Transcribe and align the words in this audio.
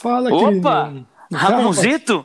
Fala, 0.00 0.32
Opa! 0.32 0.92
Ramonzito? 1.32 2.24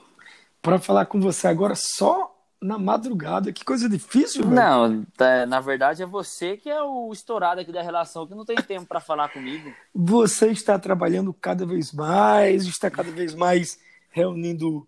Para 0.62 0.80
falar 0.80 1.06
com 1.06 1.20
você 1.20 1.48
agora 1.48 1.74
só 1.76 2.36
na 2.62 2.78
madrugada. 2.78 3.52
Que 3.52 3.66
coisa 3.66 3.90
difícil, 3.90 4.44
velho. 4.44 4.56
Não, 4.56 5.06
tá, 5.18 5.46
na 5.48 5.60
verdade 5.60 6.04
é 6.04 6.06
você 6.06 6.56
que 6.56 6.70
é 6.70 6.82
o 6.82 7.12
estourado 7.12 7.62
aqui 7.62 7.72
da 7.72 7.82
relação, 7.82 8.28
que 8.28 8.36
não 8.36 8.46
tem 8.46 8.58
tempo 8.58 8.86
para 8.86 9.00
falar 9.00 9.30
comigo. 9.30 9.74
Você 9.94 10.48
está 10.52 10.78
trabalhando 10.78 11.34
cada 11.34 11.66
vez 11.66 11.92
mais, 11.92 12.66
está 12.66 12.92
cada 12.92 13.10
vez 13.10 13.34
mais 13.34 13.80
reunindo 14.12 14.88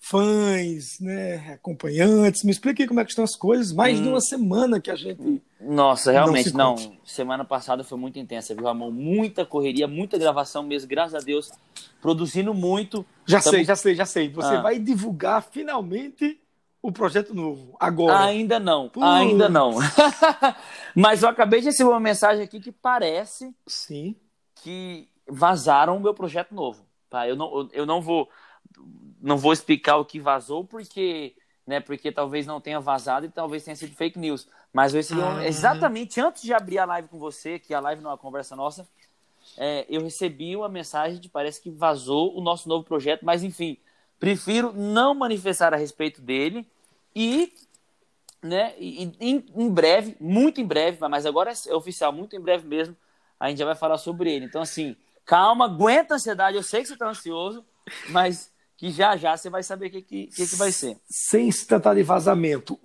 fãs, 0.00 0.98
né, 1.00 1.52
acompanhantes. 1.54 2.42
Me 2.42 2.50
explique 2.50 2.88
como 2.88 2.98
é 2.98 3.04
que 3.04 3.10
estão 3.10 3.24
as 3.24 3.36
coisas. 3.36 3.72
Mais 3.72 4.00
hum. 4.00 4.02
de 4.02 4.08
uma 4.08 4.20
semana 4.20 4.80
que 4.80 4.90
a 4.90 4.96
gente. 4.96 5.40
Nossa, 5.60 6.10
realmente, 6.10 6.52
não, 6.52 6.74
não. 6.74 6.96
Semana 7.04 7.44
passada 7.44 7.84
foi 7.84 7.96
muito 7.96 8.18
intensa, 8.18 8.52
viu, 8.52 8.64
Ramon? 8.64 8.90
Muita 8.90 9.46
correria, 9.46 9.86
muita 9.86 10.18
gravação 10.18 10.64
mesmo, 10.64 10.88
graças 10.88 11.14
a 11.14 11.24
Deus. 11.24 11.52
Produzindo 12.02 12.52
muito. 12.52 13.06
Já 13.24 13.40
Tamo... 13.40 13.56
sei, 13.56 13.64
já 13.64 13.76
sei, 13.76 13.94
já 13.94 14.04
sei. 14.04 14.28
Você 14.28 14.56
ah. 14.56 14.60
vai 14.60 14.78
divulgar 14.78 15.42
finalmente 15.42 16.38
o 16.82 16.92
projeto 16.92 17.32
novo, 17.32 17.76
agora. 17.78 18.24
Ainda 18.24 18.58
não, 18.58 18.90
ainda 19.00 19.48
não. 19.48 19.76
Mas 20.94 21.22
eu 21.22 21.28
acabei 21.28 21.60
de 21.60 21.66
receber 21.66 21.88
uma 21.88 22.00
mensagem 22.00 22.42
aqui 22.42 22.60
que 22.60 22.72
parece 22.72 23.54
Sim. 23.68 24.16
que 24.56 25.08
vazaram 25.26 25.96
o 25.96 26.00
meu 26.00 26.12
projeto 26.12 26.52
novo. 26.52 26.84
Tá? 27.08 27.28
Eu, 27.28 27.36
não, 27.36 27.70
eu 27.72 27.86
não 27.86 28.02
vou 28.02 28.28
não 29.22 29.38
vou 29.38 29.52
explicar 29.52 29.96
o 29.96 30.04
que 30.04 30.18
vazou, 30.18 30.64
porque, 30.64 31.36
né, 31.64 31.78
porque 31.78 32.10
talvez 32.10 32.44
não 32.44 32.60
tenha 32.60 32.80
vazado 32.80 33.26
e 33.26 33.30
talvez 33.30 33.62
tenha 33.62 33.76
sido 33.76 33.94
fake 33.94 34.18
news. 34.18 34.48
Mas 34.72 34.92
eu 34.92 34.98
recebi 34.98 35.20
ah. 35.20 35.46
exatamente 35.46 36.20
antes 36.20 36.42
de 36.42 36.52
abrir 36.52 36.78
a 36.78 36.84
live 36.84 37.08
com 37.08 37.18
você, 37.18 37.58
que 37.58 37.72
a 37.72 37.78
live 37.78 38.02
não 38.02 38.10
é 38.10 38.14
uma 38.14 38.18
conversa 38.18 38.56
nossa, 38.56 38.86
é, 39.56 39.86
eu 39.88 40.02
recebi 40.02 40.56
uma 40.56 40.68
mensagem 40.68 41.20
de 41.20 41.28
parece 41.28 41.60
que 41.60 41.70
vazou 41.70 42.36
o 42.36 42.40
nosso 42.40 42.68
novo 42.68 42.84
projeto, 42.84 43.24
mas 43.24 43.42
enfim, 43.42 43.76
prefiro 44.18 44.72
não 44.72 45.14
manifestar 45.14 45.74
a 45.74 45.76
respeito 45.76 46.20
dele 46.20 46.66
e 47.14 47.52
né, 48.42 48.74
e, 48.78 49.04
em, 49.20 49.44
em, 49.54 49.70
breve, 49.70 50.16
muito 50.18 50.60
em 50.60 50.66
breve, 50.66 50.98
mas 51.08 51.24
agora 51.24 51.52
é 51.68 51.74
oficial, 51.74 52.12
muito 52.12 52.34
em 52.34 52.40
breve 52.40 52.66
mesmo, 52.66 52.96
a 53.38 53.48
gente 53.48 53.58
já 53.58 53.64
vai 53.64 53.76
falar 53.76 53.98
sobre 53.98 54.34
ele. 54.34 54.46
Então, 54.46 54.62
assim, 54.62 54.96
calma, 55.24 55.66
aguenta 55.66 56.14
a 56.14 56.16
ansiedade, 56.16 56.56
eu 56.56 56.62
sei 56.62 56.82
que 56.82 56.88
você 56.88 56.94
está 56.94 57.08
ansioso, 57.08 57.64
mas 58.08 58.50
que 58.76 58.90
já 58.90 59.16
já 59.16 59.36
você 59.36 59.48
vai 59.48 59.62
saber 59.62 59.86
o 59.86 59.90
que, 59.90 60.02
que, 60.02 60.26
que, 60.26 60.56
vai 60.56 60.72
ser. 60.72 60.96
Sem 61.08 61.52
se 61.52 61.64
tratar 61.66 61.94
de 61.94 62.02
vazamento, 62.02 62.78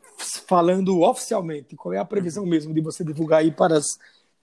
falando 0.48 1.02
oficialmente, 1.02 1.76
qual 1.76 1.94
é 1.94 1.98
a 1.98 2.06
previsão 2.06 2.46
mesmo 2.46 2.72
de 2.72 2.82
você 2.82 3.04
divulgar 3.04 3.40
aí 3.40 3.52
para 3.52 3.78
as 3.78 3.98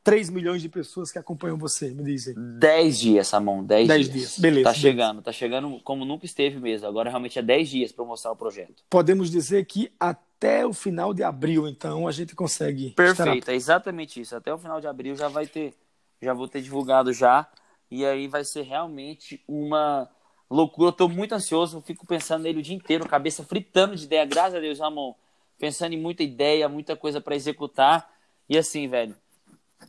3 0.04 0.28
milhões 0.28 0.60
de 0.60 0.68
pessoas 0.68 1.10
que 1.10 1.18
acompanham 1.18 1.56
você, 1.56 1.88
me 1.88 2.04
dizem? 2.04 2.34
10 2.36 2.98
dias, 2.98 3.26
Samon, 3.26 3.64
10, 3.64 3.88
10 3.88 4.00
dias. 4.04 4.12
dias. 4.12 4.38
Beleza. 4.38 4.68
Tá 4.68 4.74
chegando, 4.74 5.22
tá 5.22 5.32
chegando 5.32 5.80
como 5.82 6.04
nunca 6.04 6.26
esteve 6.26 6.60
mesmo. 6.60 6.86
Agora 6.86 7.08
realmente 7.08 7.38
é 7.38 7.42
10 7.42 7.68
dias 7.70 7.90
para 7.90 8.04
mostrar 8.04 8.30
o 8.30 8.36
projeto. 8.36 8.84
Podemos 8.90 9.30
dizer 9.30 9.64
que 9.64 9.90
até 9.98 10.66
o 10.66 10.74
final 10.74 11.14
de 11.14 11.22
abril, 11.22 11.66
então, 11.66 12.06
a 12.06 12.12
gente 12.12 12.34
consegue. 12.34 12.90
Perfeito, 12.90 13.50
é 13.50 13.54
exatamente 13.54 14.20
isso. 14.20 14.36
Até 14.36 14.52
o 14.52 14.58
final 14.58 14.78
de 14.78 14.86
abril 14.86 15.16
já 15.16 15.28
vai 15.28 15.46
ter, 15.46 15.72
já 16.20 16.34
vou 16.34 16.46
ter 16.46 16.60
divulgado 16.60 17.10
já. 17.10 17.48
E 17.90 18.04
aí 18.04 18.28
vai 18.28 18.44
ser 18.44 18.62
realmente 18.62 19.42
uma 19.48 20.06
loucura. 20.50 20.88
Eu 20.88 20.92
tô 20.92 21.08
muito 21.08 21.34
ansioso, 21.34 21.78
eu 21.78 21.80
fico 21.80 22.06
pensando 22.06 22.42
nele 22.42 22.58
o 22.58 22.62
dia 22.62 22.76
inteiro, 22.76 23.08
cabeça 23.08 23.42
fritando 23.42 23.96
de 23.96 24.04
ideia, 24.04 24.26
graças 24.26 24.56
a 24.56 24.60
Deus, 24.60 24.80
Ramon. 24.80 25.14
Pensando 25.58 25.94
em 25.94 26.00
muita 26.00 26.22
ideia, 26.22 26.68
muita 26.68 26.94
coisa 26.94 27.22
para 27.22 27.34
executar. 27.34 28.12
E 28.48 28.58
assim, 28.58 28.86
velho, 28.86 29.16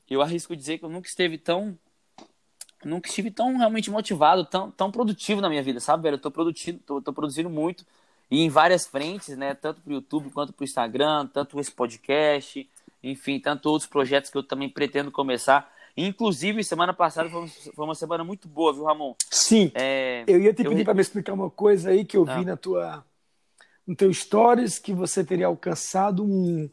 eu 0.10 0.22
arrisco 0.22 0.56
dizer 0.56 0.78
que 0.78 0.86
eu 0.86 0.90
nunca 0.90 1.08
esteve 1.08 1.38
tão. 1.38 1.78
Nunca 2.84 3.10
estive 3.10 3.32
tão 3.32 3.58
realmente 3.58 3.90
motivado, 3.90 4.46
tão, 4.46 4.70
tão 4.70 4.92
produtivo 4.92 5.42
na 5.42 5.50
minha 5.50 5.64
vida, 5.64 5.80
sabe, 5.80 6.04
velho? 6.04 6.16
Eu 6.16 6.22
tô 6.22 6.30
produzindo, 6.30 6.80
tô, 6.86 7.02
tô 7.02 7.12
produzindo 7.12 7.50
muito. 7.50 7.84
E 8.30 8.42
em 8.42 8.50
várias 8.50 8.86
frentes, 8.86 9.36
né? 9.38 9.56
Tanto 9.56 9.82
pro 9.82 9.94
YouTube 9.94 10.30
quanto 10.30 10.54
pro 10.54 10.64
Instagram, 10.64 11.28
tanto 11.28 11.60
esse 11.60 11.72
podcast, 11.72 12.68
enfim, 13.04 13.40
tanto 13.40 13.70
outros 13.70 13.90
projetos 13.90 14.30
que 14.30 14.38
eu 14.38 14.44
também 14.44 14.70
pretendo 14.70 15.12
começar. 15.12 15.72
Inclusive, 15.98 16.64
semana 16.64 16.94
passada 16.94 17.30
foi, 17.30 17.48
uma 17.78 17.96
semana 17.96 18.24
muito 18.24 18.48
boa, 18.48 18.74
viu, 18.74 18.84
Ramon? 18.84 19.16
Sim. 19.32 19.72
É, 19.74 20.24
eu 20.28 20.42
ia 20.42 20.54
te 20.54 20.64
pedir 20.64 20.80
eu... 20.80 20.86
para 20.86 20.94
me 20.94 21.02
explicar 21.02 21.34
uma 21.34 21.50
coisa 21.50 21.92
aí 21.92 22.04
que 22.04 22.18
eu 22.18 22.26
vi 22.26 22.32
ah. 22.32 22.44
na 22.44 22.58
tua, 22.58 23.06
no 23.88 23.96
teu 23.96 24.14
stories 24.14 24.78
que 24.78 24.94
você 24.94 25.24
teria 25.24 25.48
alcançado 25.48 26.24
um. 26.24 26.70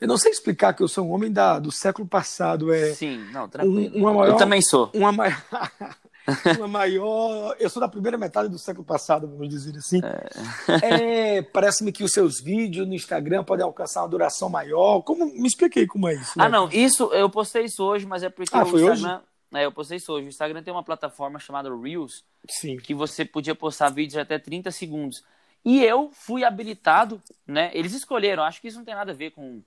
Eu 0.00 0.08
não 0.08 0.16
sei 0.16 0.32
explicar 0.32 0.72
que 0.74 0.82
eu 0.82 0.88
sou 0.88 1.06
um 1.06 1.12
homem 1.12 1.32
da, 1.32 1.58
do 1.58 1.70
século 1.70 2.06
passado. 2.06 2.72
É 2.72 2.92
Sim, 2.92 3.18
não, 3.32 3.48
tranquilo. 3.48 3.96
Um, 3.96 4.00
uma 4.00 4.12
maior, 4.12 4.32
eu 4.32 4.36
também 4.36 4.60
sou. 4.60 4.90
Uma 4.94 5.12
maior. 5.12 5.42
uma 6.58 6.68
maior. 6.68 7.56
Eu 7.58 7.70
sou 7.70 7.80
da 7.80 7.88
primeira 7.88 8.18
metade 8.18 8.48
do 8.48 8.58
século 8.58 8.84
passado, 8.84 9.28
vamos 9.28 9.48
dizer 9.48 9.76
assim. 9.76 10.00
É... 10.02 11.38
é 11.38 11.42
Parece-me 11.42 11.92
que 11.92 12.02
os 12.02 12.12
seus 12.12 12.40
vídeos 12.40 12.86
no 12.86 12.94
Instagram 12.94 13.44
podem 13.44 13.64
alcançar 13.64 14.02
uma 14.02 14.08
duração 14.08 14.48
maior. 14.48 15.00
Como 15.02 15.26
me 15.26 15.46
expliquei 15.46 15.86
como 15.86 16.08
é 16.08 16.14
isso? 16.14 16.38
Né? 16.38 16.44
Ah, 16.44 16.48
não, 16.48 16.68
isso 16.70 17.04
eu 17.12 17.30
postei 17.30 17.64
isso 17.64 17.82
hoje, 17.82 18.06
mas 18.06 18.22
é 18.22 18.28
porque 18.28 18.56
ah, 18.56 18.64
o 18.64 18.66
Instagram. 18.66 19.16
Hoje? 19.16 19.24
É, 19.54 19.64
eu 19.64 19.72
postei 19.72 19.98
isso 19.98 20.12
hoje. 20.12 20.26
O 20.26 20.28
Instagram 20.28 20.62
tem 20.62 20.74
uma 20.74 20.82
plataforma 20.82 21.38
chamada 21.38 21.74
Reels, 21.74 22.24
Sim. 22.48 22.76
que 22.76 22.92
você 22.92 23.24
podia 23.24 23.54
postar 23.54 23.88
vídeos 23.90 24.14
de 24.14 24.20
até 24.20 24.38
30 24.38 24.70
segundos. 24.72 25.22
E 25.64 25.82
eu 25.82 26.10
fui 26.12 26.44
habilitado, 26.44 27.22
né? 27.46 27.70
Eles 27.72 27.94
escolheram, 27.94 28.42
acho 28.42 28.60
que 28.60 28.68
isso 28.68 28.76
não 28.76 28.84
tem 28.84 28.94
nada 28.94 29.12
a 29.12 29.14
ver 29.14 29.30
com, 29.30 29.62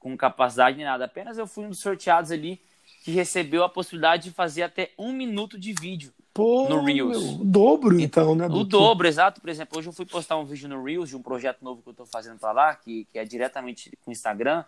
com 0.00 0.16
capacidade 0.16 0.76
nem 0.76 0.86
nada. 0.86 1.04
Apenas 1.04 1.38
eu 1.38 1.46
fui 1.46 1.64
um 1.64 1.68
dos 1.68 1.78
sorteados 1.78 2.32
ali 2.32 2.60
que 3.04 3.12
recebeu 3.12 3.62
a 3.62 3.68
possibilidade 3.68 4.24
de 4.24 4.30
fazer 4.30 4.62
até 4.62 4.90
um 4.98 5.12
minuto 5.12 5.58
de 5.58 5.72
vídeo 5.72 6.12
Pô, 6.34 6.68
no 6.68 6.82
Reels. 6.82 7.16
o 7.16 7.44
dobro, 7.44 8.00
então, 8.00 8.34
né? 8.34 8.46
O 8.46 8.64
dobro, 8.64 9.06
exato. 9.06 9.40
Por 9.40 9.50
exemplo, 9.50 9.78
hoje 9.78 9.88
eu 9.88 9.92
fui 9.92 10.06
postar 10.06 10.36
um 10.36 10.44
vídeo 10.44 10.68
no 10.68 10.82
Reels 10.82 11.10
de 11.10 11.16
um 11.16 11.22
projeto 11.22 11.62
novo 11.62 11.82
que 11.82 11.88
eu 11.88 11.92
estou 11.92 12.06
fazendo 12.06 12.38
para 12.38 12.52
lá, 12.52 12.74
que, 12.74 13.06
que 13.12 13.18
é 13.18 13.24
diretamente 13.24 13.96
com 14.02 14.10
o 14.10 14.12
Instagram. 14.12 14.64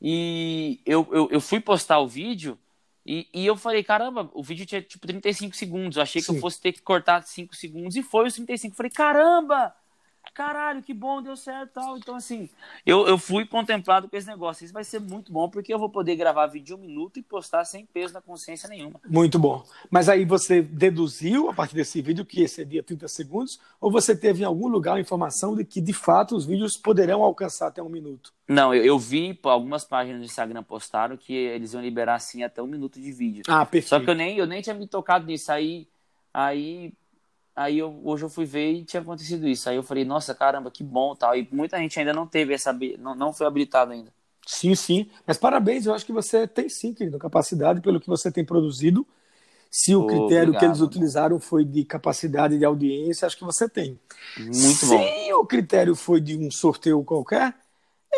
E 0.00 0.80
eu, 0.84 1.06
eu, 1.12 1.28
eu 1.30 1.40
fui 1.40 1.60
postar 1.60 2.00
o 2.00 2.08
vídeo 2.08 2.58
e, 3.04 3.28
e 3.32 3.46
eu 3.46 3.56
falei, 3.56 3.84
caramba, 3.84 4.28
o 4.34 4.42
vídeo 4.42 4.66
tinha 4.66 4.82
tipo 4.82 5.06
35 5.06 5.54
segundos. 5.54 5.96
Eu 5.96 6.02
achei 6.02 6.20
Sim. 6.20 6.32
que 6.32 6.38
eu 6.38 6.40
fosse 6.40 6.60
ter 6.60 6.72
que 6.72 6.82
cortar 6.82 7.22
5 7.22 7.54
segundos 7.54 7.96
e 7.96 8.02
foi 8.02 8.26
os 8.26 8.34
35. 8.34 8.72
Eu 8.72 8.76
falei, 8.76 8.90
caramba! 8.90 9.72
Caralho, 10.36 10.82
que 10.82 10.92
bom, 10.92 11.22
deu 11.22 11.34
certo 11.34 11.72
tal. 11.72 11.96
Então, 11.96 12.14
assim, 12.14 12.50
eu, 12.84 13.08
eu 13.08 13.16
fui 13.16 13.46
contemplado 13.46 14.06
com 14.06 14.14
esse 14.14 14.26
negócio. 14.26 14.64
Isso 14.64 14.74
vai 14.74 14.84
ser 14.84 15.00
muito 15.00 15.32
bom, 15.32 15.48
porque 15.48 15.72
eu 15.72 15.78
vou 15.78 15.88
poder 15.88 16.14
gravar 16.14 16.46
vídeo 16.46 16.66
de 16.66 16.74
um 16.74 16.78
minuto 16.78 17.18
e 17.18 17.22
postar 17.22 17.64
sem 17.64 17.86
peso 17.86 18.12
na 18.12 18.20
consciência 18.20 18.68
nenhuma. 18.68 19.00
Muito 19.08 19.38
bom. 19.38 19.64
Mas 19.90 20.10
aí 20.10 20.26
você 20.26 20.60
deduziu, 20.60 21.48
a 21.48 21.54
partir 21.54 21.74
desse 21.74 22.02
vídeo, 22.02 22.24
que 22.24 22.42
excederia 22.42 22.82
30 22.82 23.08
segundos, 23.08 23.58
ou 23.80 23.90
você 23.90 24.14
teve 24.14 24.42
em 24.42 24.44
algum 24.44 24.68
lugar 24.68 24.96
a 24.96 25.00
informação 25.00 25.56
de 25.56 25.64
que, 25.64 25.80
de 25.80 25.94
fato, 25.94 26.36
os 26.36 26.44
vídeos 26.44 26.76
poderão 26.76 27.22
alcançar 27.22 27.68
até 27.68 27.82
um 27.82 27.88
minuto? 27.88 28.34
Não, 28.46 28.74
eu, 28.74 28.84
eu 28.84 28.98
vi, 28.98 29.38
algumas 29.44 29.84
páginas 29.84 30.20
do 30.20 30.26
Instagram 30.26 30.62
postaram 30.62 31.16
que 31.16 31.32
eles 31.32 31.72
iam 31.72 31.80
liberar, 31.80 32.16
assim, 32.16 32.42
até 32.42 32.62
um 32.62 32.66
minuto 32.66 33.00
de 33.00 33.10
vídeo. 33.10 33.42
Ah, 33.48 33.64
perfeito. 33.64 33.88
Só 33.88 34.00
que 34.00 34.10
eu 34.10 34.14
nem, 34.14 34.36
eu 34.36 34.46
nem 34.46 34.60
tinha 34.60 34.74
me 34.74 34.86
tocado 34.86 35.24
nisso. 35.24 35.50
Aí, 35.50 35.88
aí 36.34 36.92
Aí 37.56 37.78
eu, 37.78 38.00
hoje 38.04 38.24
eu 38.24 38.28
fui 38.28 38.44
ver 38.44 38.70
e 38.72 38.84
tinha 38.84 39.00
acontecido 39.02 39.48
isso. 39.48 39.68
Aí 39.68 39.76
eu 39.76 39.82
falei, 39.82 40.04
nossa, 40.04 40.34
caramba, 40.34 40.70
que 40.70 40.84
bom 40.84 41.16
tal. 41.16 41.34
E 41.34 41.48
muita 41.50 41.78
gente 41.78 41.98
ainda 41.98 42.12
não 42.12 42.26
teve 42.26 42.52
essa, 42.54 42.72
não, 42.98 43.14
não 43.14 43.32
foi 43.32 43.46
habilitado 43.46 43.92
ainda. 43.92 44.12
Sim, 44.46 44.74
sim. 44.74 45.10
Mas 45.26 45.38
parabéns, 45.38 45.86
eu 45.86 45.94
acho 45.94 46.06
que 46.06 46.12
você 46.12 46.46
tem 46.46 46.68
sim, 46.68 46.94
querido, 46.94 47.18
capacidade 47.18 47.80
pelo 47.80 48.00
que 48.00 48.06
você 48.06 48.30
tem 48.30 48.44
produzido. 48.44 49.06
Se 49.70 49.94
o 49.94 50.06
critério 50.06 50.54
obrigado, 50.54 50.58
que 50.58 50.64
eles 50.64 50.80
utilizaram 50.80 51.40
foi 51.40 51.64
de 51.64 51.84
capacidade 51.84 52.58
de 52.58 52.64
audiência, 52.64 53.26
acho 53.26 53.36
que 53.36 53.44
você 53.44 53.68
tem. 53.68 53.98
Muito 54.38 54.54
Se 54.54 54.86
bom. 54.86 55.02
Se 55.02 55.32
o 55.32 55.44
critério 55.44 55.94
foi 55.96 56.20
de 56.20 56.36
um 56.38 56.50
sorteio 56.50 57.02
qualquer, 57.04 57.54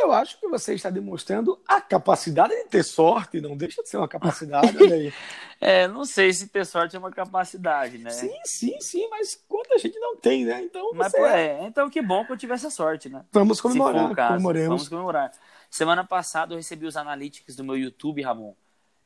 eu 0.02 0.12
acho 0.12 0.38
que 0.40 0.48
você 0.48 0.74
está 0.74 0.90
demonstrando 0.90 1.58
a 1.66 1.80
capacidade 1.80 2.54
de 2.54 2.64
ter 2.68 2.82
sorte, 2.82 3.40
não 3.40 3.56
deixa 3.56 3.82
de 3.82 3.88
ser 3.88 3.96
uma 3.96 4.08
capacidade. 4.08 4.76
É, 5.60 5.88
não 5.88 6.04
sei 6.04 6.32
se 6.32 6.46
ter 6.46 6.64
sorte 6.64 6.94
é 6.94 6.98
uma 7.00 7.10
capacidade, 7.10 7.98
né? 7.98 8.10
Sim, 8.10 8.32
sim, 8.44 8.80
sim, 8.80 9.08
mas 9.10 9.34
quanta 9.48 9.76
gente 9.76 9.98
não 9.98 10.14
tem, 10.14 10.44
né? 10.44 10.62
Então, 10.62 10.92
mas, 10.94 11.10
pô, 11.10 11.26
é. 11.26 11.66
então 11.66 11.90
que 11.90 12.00
bom 12.00 12.24
que 12.24 12.30
eu 12.30 12.36
tivesse 12.36 12.64
a 12.64 12.70
sorte, 12.70 13.08
né? 13.08 13.24
Vamos 13.32 13.60
comemorar, 13.60 14.14
comemoremos. 14.14 14.68
Vamos 14.68 14.88
comemorar. 14.88 15.32
Semana 15.68 16.04
passada 16.04 16.54
eu 16.54 16.58
recebi 16.58 16.86
os 16.86 16.96
analytics 16.96 17.56
do 17.56 17.64
meu 17.64 17.76
YouTube, 17.76 18.22
Ramon, 18.22 18.54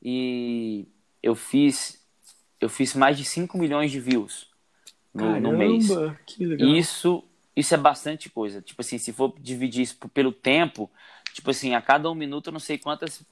e 0.02 0.87
eu 1.22 1.34
fiz 1.34 2.05
eu 2.61 2.69
fiz 2.69 2.94
mais 2.94 3.16
de 3.16 3.25
5 3.25 3.56
milhões 3.56 3.90
de 3.90 3.99
views 3.99 4.52
no, 5.14 5.22
Caramba, 5.22 5.40
no 5.40 5.56
mês. 5.56 5.88
Que 6.26 6.44
legal. 6.44 6.69
Isso 6.69 7.25
isso 7.54 7.75
é 7.75 7.76
bastante 7.76 8.31
coisa. 8.31 8.62
Tipo 8.62 8.81
assim, 8.81 8.99
se 8.99 9.12
for 9.12 9.34
dividir 9.38 9.82
isso 9.82 9.96
pelo 10.12 10.32
tempo, 10.32 10.90
tipo 11.32 11.50
assim, 11.50 11.75
a 11.75 11.82
cada 11.82 12.10
um 12.10 12.14
minuto 12.14 12.49
eu 12.49 12.52
não 12.52 12.60
sei 12.60 12.78
quantas 12.78 13.22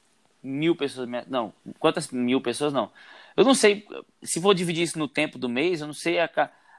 mil 0.43 0.77
pessoas. 0.77 1.09
Não, 1.29 1.53
quantas 1.79 2.11
mil 2.11 2.41
pessoas 2.41 2.73
não. 2.73 2.91
Eu 3.37 3.45
não 3.45 3.55
sei, 3.55 3.87
se 4.23 4.41
for 4.41 4.55
dividir 4.55 4.83
isso 4.83 4.99
no 4.99 5.09
tempo 5.09 5.39
do 5.39 5.49
mês, 5.49 5.81
eu 5.81 5.87
não 5.87 5.95
sei 5.95 6.19
a, 6.19 6.31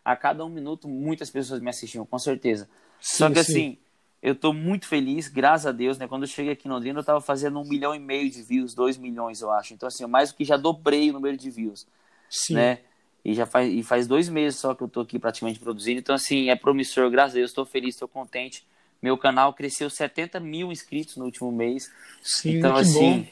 a 0.03 0.15
cada 0.15 0.45
um 0.45 0.49
minuto 0.49 0.87
muitas 0.87 1.29
pessoas 1.29 1.61
me 1.61 1.69
assistiam, 1.69 2.05
com 2.05 2.19
certeza. 2.19 2.69
Sim, 2.99 3.17
Só 3.17 3.29
que 3.29 3.43
sim. 3.43 3.51
assim, 3.51 3.77
eu 4.21 4.35
tô 4.35 4.53
muito 4.53 4.87
feliz, 4.87 5.27
graças 5.27 5.65
a 5.65 5.71
Deus, 5.71 5.97
né? 5.97 6.07
Quando 6.07 6.23
eu 6.23 6.27
cheguei 6.27 6.53
aqui 6.53 6.67
em 6.67 6.71
Londrina, 6.71 6.99
eu 6.99 7.03
tava 7.03 7.21
fazendo 7.21 7.59
um 7.59 7.65
milhão 7.65 7.95
e 7.95 7.99
meio 7.99 8.29
de 8.29 8.43
views, 8.43 8.75
dois 8.75 8.97
milhões, 8.97 9.41
eu 9.41 9.49
acho. 9.49 9.73
Então, 9.73 9.87
assim, 9.87 10.05
mais 10.05 10.31
do 10.31 10.35
que 10.35 10.45
já 10.45 10.57
dobrei 10.57 11.09
o 11.09 11.13
número 11.13 11.35
de 11.35 11.49
views. 11.49 11.87
Sim. 12.29 12.55
Né? 12.55 12.79
E 13.23 13.33
já 13.33 13.45
faz, 13.45 13.71
e 13.71 13.83
faz 13.83 14.07
dois 14.07 14.27
meses 14.29 14.59
só 14.59 14.73
que 14.73 14.81
eu 14.83 14.87
tô 14.87 15.01
aqui 15.01 15.19
praticamente 15.19 15.59
produzindo. 15.59 15.99
Então, 15.99 16.15
assim, 16.15 16.49
é 16.49 16.55
promissor, 16.55 17.09
graças 17.09 17.33
a 17.33 17.37
Deus, 17.37 17.51
estou 17.51 17.65
feliz, 17.65 17.95
estou 17.95 18.07
contente. 18.07 18.65
Meu 19.01 19.17
canal 19.17 19.53
cresceu 19.53 19.89
70 19.89 20.39
mil 20.39 20.71
inscritos 20.71 21.17
no 21.17 21.25
último 21.25 21.51
mês. 21.51 21.91
Sim, 22.21 22.57
então, 22.57 22.75
assim, 22.75 23.21
bom. 23.21 23.27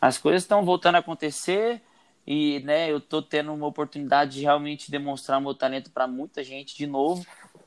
as 0.00 0.18
coisas 0.18 0.42
estão 0.42 0.64
voltando 0.64 0.96
a 0.96 0.98
acontecer 0.98 1.80
e, 2.26 2.60
né, 2.60 2.90
eu 2.90 3.00
tô 3.00 3.20
tendo 3.20 3.52
uma 3.52 3.66
oportunidade 3.66 4.32
de 4.32 4.42
realmente 4.42 4.90
demonstrar 4.90 5.40
meu 5.40 5.54
talento 5.54 5.90
para 5.90 6.06
muita 6.06 6.42
gente 6.42 6.76
de 6.76 6.86
novo. 6.86 7.24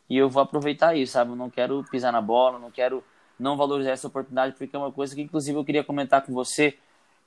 E 0.09 0.17
eu 0.17 0.29
vou 0.29 0.41
aproveitar 0.41 0.95
isso, 0.95 1.13
sabe? 1.13 1.31
Eu 1.31 1.35
não 1.35 1.49
quero 1.49 1.83
pisar 1.91 2.11
na 2.11 2.21
bola, 2.21 2.57
não 2.57 2.71
quero 2.71 3.03
não 3.39 3.57
valorizar 3.57 3.91
essa 3.91 4.07
oportunidade, 4.07 4.55
porque 4.57 4.75
é 4.75 4.79
uma 4.79 4.91
coisa 4.91 5.13
que, 5.13 5.21
inclusive, 5.21 5.57
eu 5.57 5.65
queria 5.65 5.83
comentar 5.83 6.23
com 6.25 6.33
você. 6.33 6.77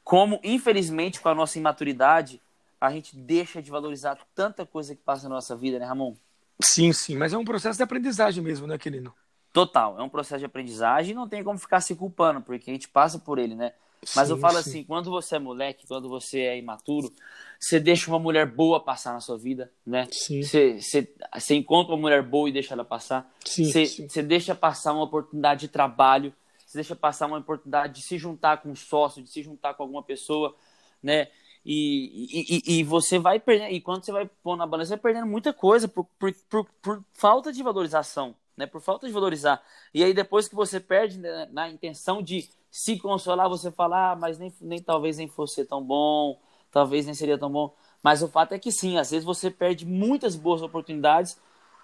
Como, 0.02 0.40
infelizmente, 0.42 1.20
com 1.20 1.28
a 1.28 1.34
nossa 1.34 1.58
imaturidade, 1.58 2.40
a 2.80 2.90
gente 2.90 3.16
deixa 3.16 3.60
de 3.60 3.70
valorizar 3.70 4.18
tanta 4.34 4.64
coisa 4.64 4.94
que 4.94 5.02
passa 5.02 5.28
na 5.28 5.34
nossa 5.34 5.54
vida, 5.54 5.78
né, 5.78 5.84
Ramon? 5.84 6.14
Sim, 6.62 6.92
sim, 6.92 7.16
mas 7.16 7.32
é 7.32 7.38
um 7.38 7.44
processo 7.44 7.76
de 7.76 7.82
aprendizagem 7.82 8.42
mesmo, 8.42 8.66
né, 8.66 8.78
querido? 8.78 9.12
Total, 9.52 9.98
é 9.98 10.02
um 10.02 10.08
processo 10.08 10.38
de 10.38 10.44
aprendizagem 10.44 11.12
e 11.12 11.14
não 11.14 11.28
tem 11.28 11.42
como 11.42 11.58
ficar 11.58 11.80
se 11.80 11.94
culpando, 11.94 12.40
porque 12.40 12.70
a 12.70 12.72
gente 12.72 12.88
passa 12.88 13.18
por 13.18 13.38
ele, 13.38 13.54
né? 13.54 13.72
Mas 14.16 14.28
sim, 14.28 14.34
eu 14.34 14.38
falo 14.38 14.54
sim. 14.54 14.60
assim, 14.60 14.84
quando 14.84 15.10
você 15.10 15.36
é 15.36 15.38
moleque, 15.38 15.86
quando 15.86 16.08
você 16.08 16.40
é 16.40 16.58
imaturo, 16.58 17.12
você 17.58 17.78
deixa 17.78 18.10
uma 18.10 18.18
mulher 18.18 18.46
boa 18.46 18.80
passar 18.80 19.12
na 19.12 19.20
sua 19.20 19.36
vida, 19.36 19.70
né? 19.84 20.08
Sim. 20.10 20.42
Você, 20.42 20.80
você, 20.80 21.14
você 21.34 21.54
encontra 21.54 21.92
uma 21.92 22.00
mulher 22.00 22.22
boa 22.22 22.48
e 22.48 22.52
deixa 22.52 22.72
ela 22.72 22.84
passar. 22.84 23.30
Sim, 23.44 23.64
você, 23.64 23.86
sim. 23.86 24.08
você 24.08 24.22
deixa 24.22 24.54
passar 24.54 24.92
uma 24.94 25.02
oportunidade 25.02 25.62
de 25.62 25.68
trabalho, 25.68 26.32
você 26.64 26.78
deixa 26.78 26.96
passar 26.96 27.26
uma 27.26 27.38
oportunidade 27.38 27.94
de 27.94 28.02
se 28.02 28.16
juntar 28.16 28.58
com 28.58 28.70
um 28.70 28.76
sócio, 28.76 29.22
de 29.22 29.28
se 29.28 29.42
juntar 29.42 29.74
com 29.74 29.82
alguma 29.82 30.02
pessoa, 30.02 30.56
né? 31.02 31.28
E, 31.64 32.62
e, 32.66 32.78
e, 32.78 32.84
você 32.84 33.18
vai 33.18 33.38
perdendo, 33.38 33.72
e 33.72 33.80
quando 33.80 34.04
você 34.04 34.12
vai 34.12 34.28
pôr 34.42 34.56
na 34.56 34.66
balança, 34.66 34.88
você 34.88 34.94
vai 34.96 35.02
perdendo 35.02 35.26
muita 35.26 35.52
coisa 35.52 35.86
por, 35.86 36.06
por, 36.18 36.32
por, 36.48 36.66
por, 36.80 37.04
falta 37.12 37.52
de 37.52 37.62
valorização, 37.62 38.34
né? 38.56 38.66
Por 38.66 38.80
falta 38.80 39.06
de 39.06 39.12
valorizar. 39.12 39.62
E 39.92 40.02
aí 40.02 40.14
depois 40.14 40.48
que 40.48 40.54
você 40.54 40.80
perde 40.80 41.18
né, 41.18 41.48
na 41.52 41.68
intenção 41.68 42.22
de 42.22 42.48
se 42.70 42.98
consolar, 42.98 43.48
você 43.48 43.70
fala, 43.70 44.12
ah, 44.12 44.16
mas 44.16 44.38
nem, 44.38 44.52
nem 44.60 44.80
talvez 44.80 45.18
nem 45.18 45.28
fosse 45.28 45.64
tão 45.64 45.82
bom, 45.82 46.38
talvez 46.70 47.04
nem 47.04 47.14
seria 47.14 47.36
tão 47.36 47.50
bom. 47.50 47.74
Mas 48.02 48.22
o 48.22 48.28
fato 48.28 48.52
é 48.52 48.58
que 48.58 48.72
sim, 48.72 48.96
às 48.96 49.10
vezes 49.10 49.24
você 49.24 49.50
perde 49.50 49.84
muitas 49.84 50.36
boas 50.36 50.62
oportunidades 50.62 51.38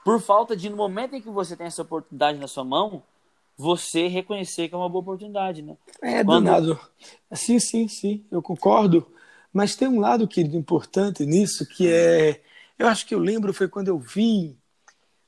por 0.05 0.21
falta 0.21 0.57
de, 0.57 0.71
no 0.71 0.77
momento 0.77 1.17
em 1.17 1.21
que 1.21 1.29
você 1.29 1.57
tem 1.57 1.67
essa 1.67 1.83
oportunidade 1.83 2.39
na 2.39 2.47
sua 2.47 2.65
mão, 2.65 3.03
você 3.57 4.07
reconhecer 4.07 4.69
que 4.69 4.75
é 4.75 4.79
uma 4.79 4.89
boa 4.89 5.03
oportunidade, 5.03 5.63
né? 5.63 5.77
É, 6.01 6.23
Quando... 6.23 6.45
danado. 6.45 6.79
Sim, 7.33 7.59
sim, 7.59 7.89
sim, 7.89 8.25
eu 8.31 8.41
concordo. 8.41 9.07
Mas 9.57 9.75
tem 9.75 9.89
um 9.89 10.01
lado, 10.01 10.29
querido, 10.29 10.55
importante 10.55 11.25
nisso, 11.25 11.65
que 11.67 11.89
é. 11.91 12.43
Eu 12.79 12.89
acho 12.89 13.07
que 13.07 13.15
eu 13.15 13.19
lembro, 13.19 13.55
foi 13.55 13.67
quando 13.67 13.89
eu 13.89 13.99
vi 13.99 14.55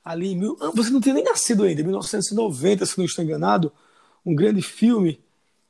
ali. 0.05 0.35
Mil... 0.37 0.55
Ah, 0.61 0.71
você 0.71 0.91
não 0.91 1.01
tinha 1.01 1.15
nem 1.15 1.25
nascido 1.25 1.63
ainda, 1.63 1.83
1990, 1.83 2.85
se 2.85 2.99
não 2.99 3.07
estou 3.07 3.25
enganado, 3.25 3.73
um 4.27 4.35
grande 4.35 4.61
filme, 4.61 5.19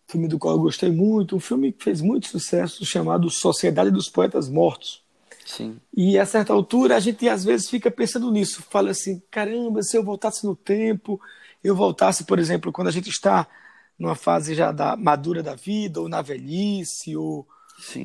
filme 0.09 0.27
do 0.27 0.41
qual 0.41 0.57
eu 0.57 0.61
gostei 0.61 0.91
muito, 0.91 1.37
um 1.37 1.39
filme 1.39 1.71
que 1.71 1.85
fez 1.85 2.01
muito 2.01 2.27
sucesso, 2.27 2.85
chamado 2.85 3.31
Sociedade 3.31 3.93
dos 3.93 4.09
Poetas 4.09 4.49
Mortos. 4.49 5.05
Sim. 5.47 5.79
E 5.97 6.19
a 6.19 6.27
certa 6.27 6.53
altura 6.53 6.97
a 6.97 7.01
gente 7.01 7.29
às 7.29 7.45
vezes 7.45 7.71
fica 7.71 7.93
pensando 7.93 8.29
nisso, 8.29 8.61
fala 8.69 8.91
assim: 8.91 9.23
caramba, 9.31 9.85
se 9.85 9.97
eu 9.97 10.03
voltasse 10.03 10.45
no 10.45 10.57
tempo, 10.57 11.21
eu 11.63 11.77
voltasse, 11.77 12.25
por 12.25 12.41
exemplo, 12.41 12.73
quando 12.73 12.89
a 12.89 12.93
gente 12.93 13.09
está 13.09 13.47
numa 13.97 14.17
fase 14.17 14.53
já 14.57 14.73
da 14.73 14.97
madura 14.97 15.45
da 15.45 15.55
vida, 15.55 16.01
ou 16.01 16.09
na 16.09 16.21
velhice, 16.23 17.17
ou 17.17 17.47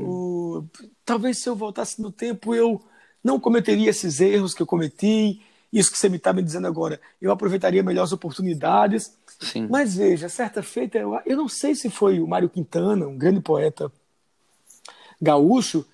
o, 0.01 0.65
talvez 1.05 1.41
se 1.41 1.49
eu 1.49 1.55
voltasse 1.55 2.01
no 2.01 2.11
tempo 2.11 2.53
eu 2.53 2.81
não 3.23 3.39
cometeria 3.39 3.89
esses 3.89 4.19
erros 4.19 4.53
que 4.53 4.61
eu 4.61 4.67
cometi, 4.67 5.41
isso 5.71 5.91
que 5.91 5.97
você 5.97 6.09
me 6.09 6.17
está 6.17 6.31
me 6.31 6.43
dizendo 6.43 6.67
agora, 6.67 6.99
eu 7.21 7.31
aproveitaria 7.31 7.81
melhor 7.81 8.03
as 8.03 8.11
oportunidades. 8.11 9.17
Sim. 9.39 9.67
Mas 9.69 9.95
veja, 9.95 10.29
certa 10.29 10.61
feita, 10.61 10.97
eu, 10.97 11.19
eu 11.25 11.37
não 11.37 11.49
sei 11.49 11.73
se 11.73 11.89
foi 11.89 12.19
o 12.19 12.27
Mário 12.27 12.49
Quintana, 12.49 13.07
um 13.07 13.17
grande 13.17 13.41
poeta 13.41 13.91
gaúcho, 15.21 15.85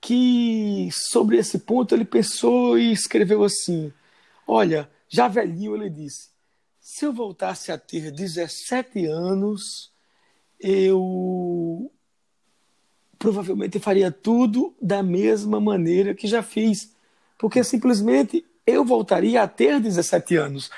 que 0.00 0.88
sobre 0.92 1.38
esse 1.38 1.60
ponto 1.60 1.94
ele 1.94 2.04
pensou 2.04 2.78
e 2.78 2.92
escreveu 2.92 3.44
assim: 3.44 3.92
Olha, 4.46 4.90
já 5.08 5.28
velhinho, 5.28 5.74
ele 5.74 5.88
disse: 5.88 6.28
se 6.84 7.06
eu 7.06 7.12
voltasse 7.14 7.72
a 7.72 7.78
ter 7.78 8.10
17 8.10 9.06
anos, 9.06 9.90
eu 10.60 11.90
provavelmente 13.24 13.78
faria 13.78 14.10
tudo 14.10 14.76
da 14.78 15.02
mesma 15.02 15.58
maneira 15.58 16.14
que 16.14 16.26
já 16.26 16.42
fiz, 16.42 16.94
porque 17.38 17.64
simplesmente 17.64 18.44
eu 18.66 18.84
voltaria 18.84 19.42
a 19.42 19.48
ter 19.48 19.80
17 19.80 20.36
anos. 20.36 20.70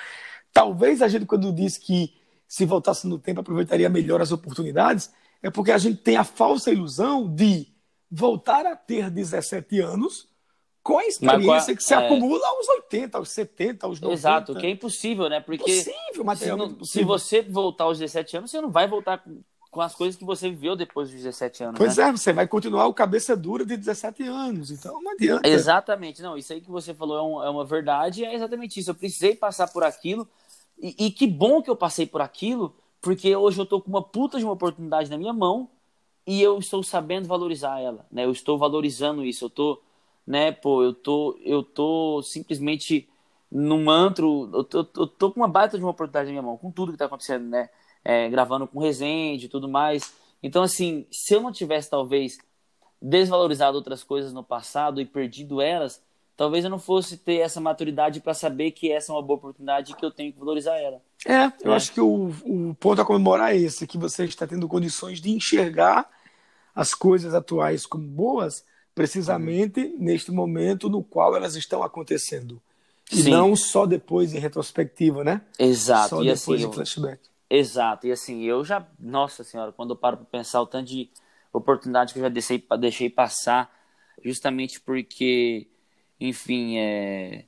Talvez 0.53 1.03
a 1.03 1.09
gente, 1.09 1.27
quando 1.27 1.53
diz 1.53 1.77
que 1.77 2.15
se 2.47 2.65
voltasse 2.65 3.09
no 3.09 3.19
tempo 3.19 3.41
aproveitaria 3.41 3.89
melhor 3.89 4.21
as 4.21 4.31
oportunidades, 4.31 5.13
é 5.43 5.51
porque 5.51 5.73
a 5.73 5.79
gente 5.79 5.97
tem 5.97 6.17
a 6.17 6.23
falsa 6.23 6.71
ilusão 6.71 7.29
de 7.29 7.67
voltar 8.09 8.65
a 8.65 8.77
ter 8.77 9.11
17 9.11 9.81
anos 9.81 10.29
com 10.85 10.99
a 10.99 11.05
experiência 11.05 11.75
que 11.75 11.83
se 11.83 11.95
é... 11.95 11.97
acumula 11.97 12.47
aos 12.47 12.69
80, 12.69 13.19
aos 13.19 13.31
70, 13.31 13.87
aos 13.87 14.01
90. 14.01 14.21
Exato, 14.21 14.55
que 14.55 14.67
é 14.67 14.71
impossível, 14.71 15.29
né? 15.29 15.41
Porque 15.41 15.65
impossível, 15.65 16.37
se, 16.37 16.47
não, 16.55 16.85
se, 16.85 17.03
você 17.03 17.43
voltar 17.43 17.85
aos 17.85 17.99
17 17.99 18.37
anos, 18.37 18.53
você 18.53 18.61
não 18.61 18.71
vai 18.71 18.87
voltar 18.87 19.25
com 19.77 19.83
as 19.83 19.95
coisas 19.95 20.17
que 20.17 20.25
você 20.25 20.49
viveu 20.49 20.75
depois 20.75 21.11
dos 21.11 21.19
17 21.23 21.65
anos. 21.65 21.77
Pois 21.77 21.99
né? 21.99 22.05
é, 22.05 22.13
você 22.13 22.33
vai 22.33 22.49
continuar 22.49 22.87
o 22.87 22.95
cabeça 22.95 23.37
dura 23.37 23.63
de 23.63 23.77
17 23.77 24.23
anos, 24.23 24.71
então 24.71 25.03
não 25.03 25.13
adianta. 25.13 25.47
Exatamente, 25.47 26.23
não, 26.23 26.35
isso 26.35 26.51
aí 26.55 26.63
que 26.63 26.71
você 26.71 26.95
falou 26.95 27.19
é, 27.19 27.23
um, 27.23 27.45
é 27.45 27.51
uma 27.51 27.63
verdade, 27.63 28.25
é 28.25 28.35
exatamente 28.35 28.81
isso. 28.81 28.89
Eu 28.89 28.95
precisei 28.95 29.37
passar 29.37 29.71
por 29.71 29.85
aquilo, 29.85 30.27
e, 30.79 30.97
e, 30.99 31.11
que 31.11 31.27
bom 31.27 31.61
que 31.61 31.69
eu 31.69 31.77
passei 31.77 32.07
por 32.07 32.23
aquilo, 32.23 32.75
porque 33.03 33.37
hoje 33.37 33.61
eu 33.61 33.67
tô 33.67 33.79
com 33.79 33.91
uma 33.91 34.03
puta 34.03 34.39
de 34.39 34.45
uma 34.45 34.55
oportunidade 34.55 35.11
na 35.11 35.19
minha 35.19 35.35
mão 35.35 35.69
e 36.27 36.41
eu 36.41 36.59
estou 36.59 36.83
sabendo 36.83 37.29
valorizar 37.29 37.79
ela, 37.79 38.07
né? 38.11 38.25
Eu 38.25 38.33
estou 38.33 38.57
valorizando 38.57 39.27
isso, 39.27 39.45
eu 39.45 39.51
tô, 39.51 39.83
né, 40.27 40.53
pô, 40.53 40.83
eu 40.83 40.95
tô, 40.95 41.39
eu 41.45 41.63
tô 41.63 42.23
simplesmente 42.23 43.07
num 43.53 43.91
antro, 43.91 44.49
eu 44.55 44.65
tô, 44.65 44.79
eu 44.97 45.07
tô 45.07 45.31
com 45.31 45.41
uma 45.41 45.49
baita 45.49 45.77
de 45.77 45.85
uma 45.85 45.91
oportunidade 45.91 46.29
na 46.29 46.33
minha 46.33 46.43
mão, 46.43 46.57
com 46.57 46.71
tudo 46.71 46.93
que 46.93 46.99
tá 46.99 47.05
acontecendo, 47.05 47.47
né? 47.47 47.69
É, 48.07 48.29
gravando 48.29 48.69
com 48.69 48.79
Resende 48.79 49.47
e 49.47 49.49
tudo 49.49 49.69
mais. 49.69 50.13
Então, 50.41 50.63
assim, 50.63 51.05
se 51.11 51.35
eu 51.35 51.41
não 51.41 51.51
tivesse, 51.51 51.91
talvez, 51.91 52.39
desvalorizado 53.03 53.77
outras 53.77 54.05
coisas 54.05 54.33
no 54.33 54.45
passado 54.45 55.01
e 55.01 55.05
perdido 55.05 55.61
elas, 55.61 56.01
talvez 56.37 56.65
eu 56.65 56.71
não 56.71 56.79
fosse 56.79 57.17
ter 57.17 57.39
essa 57.39 57.61
maturidade 57.61 58.21
para 58.21 58.33
saber 58.33 58.71
que 58.71 58.93
essa 58.93 59.11
é 59.11 59.15
uma 59.15 59.23
boa 59.23 59.39
oportunidade 59.39 59.91
e 59.91 59.97
que 59.97 60.05
eu 60.05 60.13
tenho 60.13 60.33
que 60.33 60.39
valorizar 60.39 60.77
ela. 60.77 61.03
É, 61.27 61.51
eu 61.65 61.73
é. 61.73 61.77
acho 61.77 61.93
que 61.93 62.01
o, 62.01 62.33
o 62.45 62.77
ponto 62.79 63.03
a 63.03 63.05
comemorar 63.05 63.53
é 63.53 63.57
esse, 63.57 63.89
que 63.89 63.99
você 63.99 64.25
está 64.25 64.47
tendo 64.47 64.69
condições 64.69 65.21
de 65.21 65.31
enxergar 65.31 66.09
as 66.73 66.95
coisas 66.95 67.35
atuais 67.35 67.85
como 67.87 68.07
boas, 68.07 68.65
precisamente 68.95 69.81
uhum. 69.81 69.97
neste 69.99 70.31
momento 70.31 70.89
no 70.89 71.03
qual 71.03 71.35
elas 71.35 71.57
estão 71.57 71.83
acontecendo. 71.83 72.63
E 73.11 73.23
Sim. 73.23 73.31
não 73.31 73.57
só 73.57 73.85
depois 73.85 74.33
em 74.33 74.39
retrospectiva, 74.39 75.25
né? 75.25 75.41
Exato. 75.59 76.11
Só 76.11 76.23
e 76.23 76.27
depois 76.27 76.61
assim, 76.61 76.71
em 76.71 76.73
flashback. 76.73 77.21
Exato, 77.49 78.07
e 78.07 78.13
assim, 78.13 78.43
eu 78.43 78.65
já, 78.65 78.85
nossa 78.99 79.45
senhora, 79.45 79.71
quando 79.73 79.91
eu 79.91 79.97
paro 79.97 80.17
para 80.17 80.27
pensar 80.27 80.61
o 80.61 80.67
tanto 80.67 80.89
de 80.89 81.09
oportunidade 81.53 82.13
que 82.13 82.19
eu 82.19 82.23
já 82.25 82.29
deixei, 82.29 82.65
deixei 82.81 83.09
passar, 83.09 83.73
justamente 84.25 84.81
porque, 84.81 85.69
enfim, 86.21 86.77
é. 86.79 87.45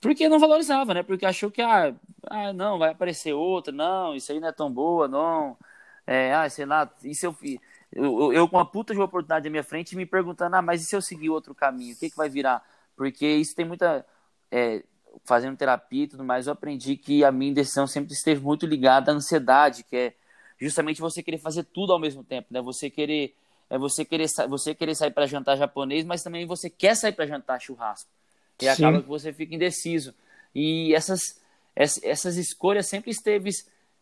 Porque 0.00 0.28
não 0.28 0.38
valorizava, 0.38 0.94
né? 0.94 1.02
Porque 1.02 1.26
achou 1.26 1.50
que, 1.50 1.60
ah, 1.62 1.94
ah, 2.30 2.52
não, 2.52 2.78
vai 2.78 2.90
aparecer 2.90 3.32
outra, 3.34 3.72
não, 3.72 4.14
isso 4.14 4.30
aí 4.32 4.38
não 4.40 4.48
é 4.48 4.52
tão 4.52 4.72
boa, 4.72 5.08
não. 5.08 5.56
É, 6.06 6.32
ah, 6.34 6.48
sei 6.48 6.64
lá, 6.66 6.88
e 7.04 7.14
se 7.14 7.26
eu, 7.26 7.36
eu, 7.92 8.32
eu 8.32 8.48
com 8.48 8.56
uma 8.56 8.66
puta 8.66 8.94
de 8.94 9.00
oportunidade 9.00 9.44
na 9.44 9.50
minha 9.50 9.64
frente 9.64 9.96
me 9.96 10.06
perguntando, 10.06 10.56
ah, 10.56 10.62
mas 10.62 10.82
e 10.82 10.86
se 10.86 10.94
eu 10.96 11.02
seguir 11.02 11.30
outro 11.30 11.54
caminho, 11.54 11.94
o 11.94 11.98
que, 11.98 12.10
que 12.10 12.16
vai 12.16 12.28
virar? 12.28 12.64
Porque 12.96 13.26
isso 13.26 13.54
tem 13.54 13.64
muita. 13.64 14.06
É, 14.50 14.82
fazendo 15.24 15.56
terapia 15.56 16.04
e 16.04 16.08
tudo 16.08 16.24
mais, 16.24 16.46
eu 16.46 16.52
aprendi 16.52 16.96
que 16.96 17.24
a 17.24 17.32
minha 17.32 17.54
decisão 17.54 17.86
sempre 17.86 18.12
esteve 18.12 18.40
muito 18.40 18.66
ligada 18.66 19.10
à 19.10 19.14
ansiedade, 19.14 19.84
que 19.84 19.96
é 19.96 20.14
justamente 20.58 21.00
você 21.00 21.22
querer 21.22 21.38
fazer 21.38 21.64
tudo 21.64 21.92
ao 21.92 21.98
mesmo 21.98 22.22
tempo, 22.22 22.48
né? 22.50 22.60
Você 22.60 22.90
querer 22.90 23.34
é 23.68 23.78
você 23.78 24.04
querer 24.04 24.28
você 24.48 24.74
querer 24.74 24.94
sair 24.96 25.12
para 25.12 25.26
jantar 25.26 25.56
japonês, 25.56 26.04
mas 26.04 26.22
também 26.22 26.44
você 26.44 26.68
quer 26.68 26.96
sair 26.96 27.12
para 27.12 27.26
jantar 27.26 27.60
churrasco. 27.60 28.10
E 28.60 28.64
Sim. 28.64 28.70
acaba 28.70 29.00
que 29.00 29.08
você 29.08 29.32
fica 29.32 29.54
indeciso. 29.54 30.14
E 30.54 30.94
essas 30.94 31.40
essas 31.76 32.36
escolhas 32.36 32.88
sempre 32.88 33.10
esteve 33.10 33.50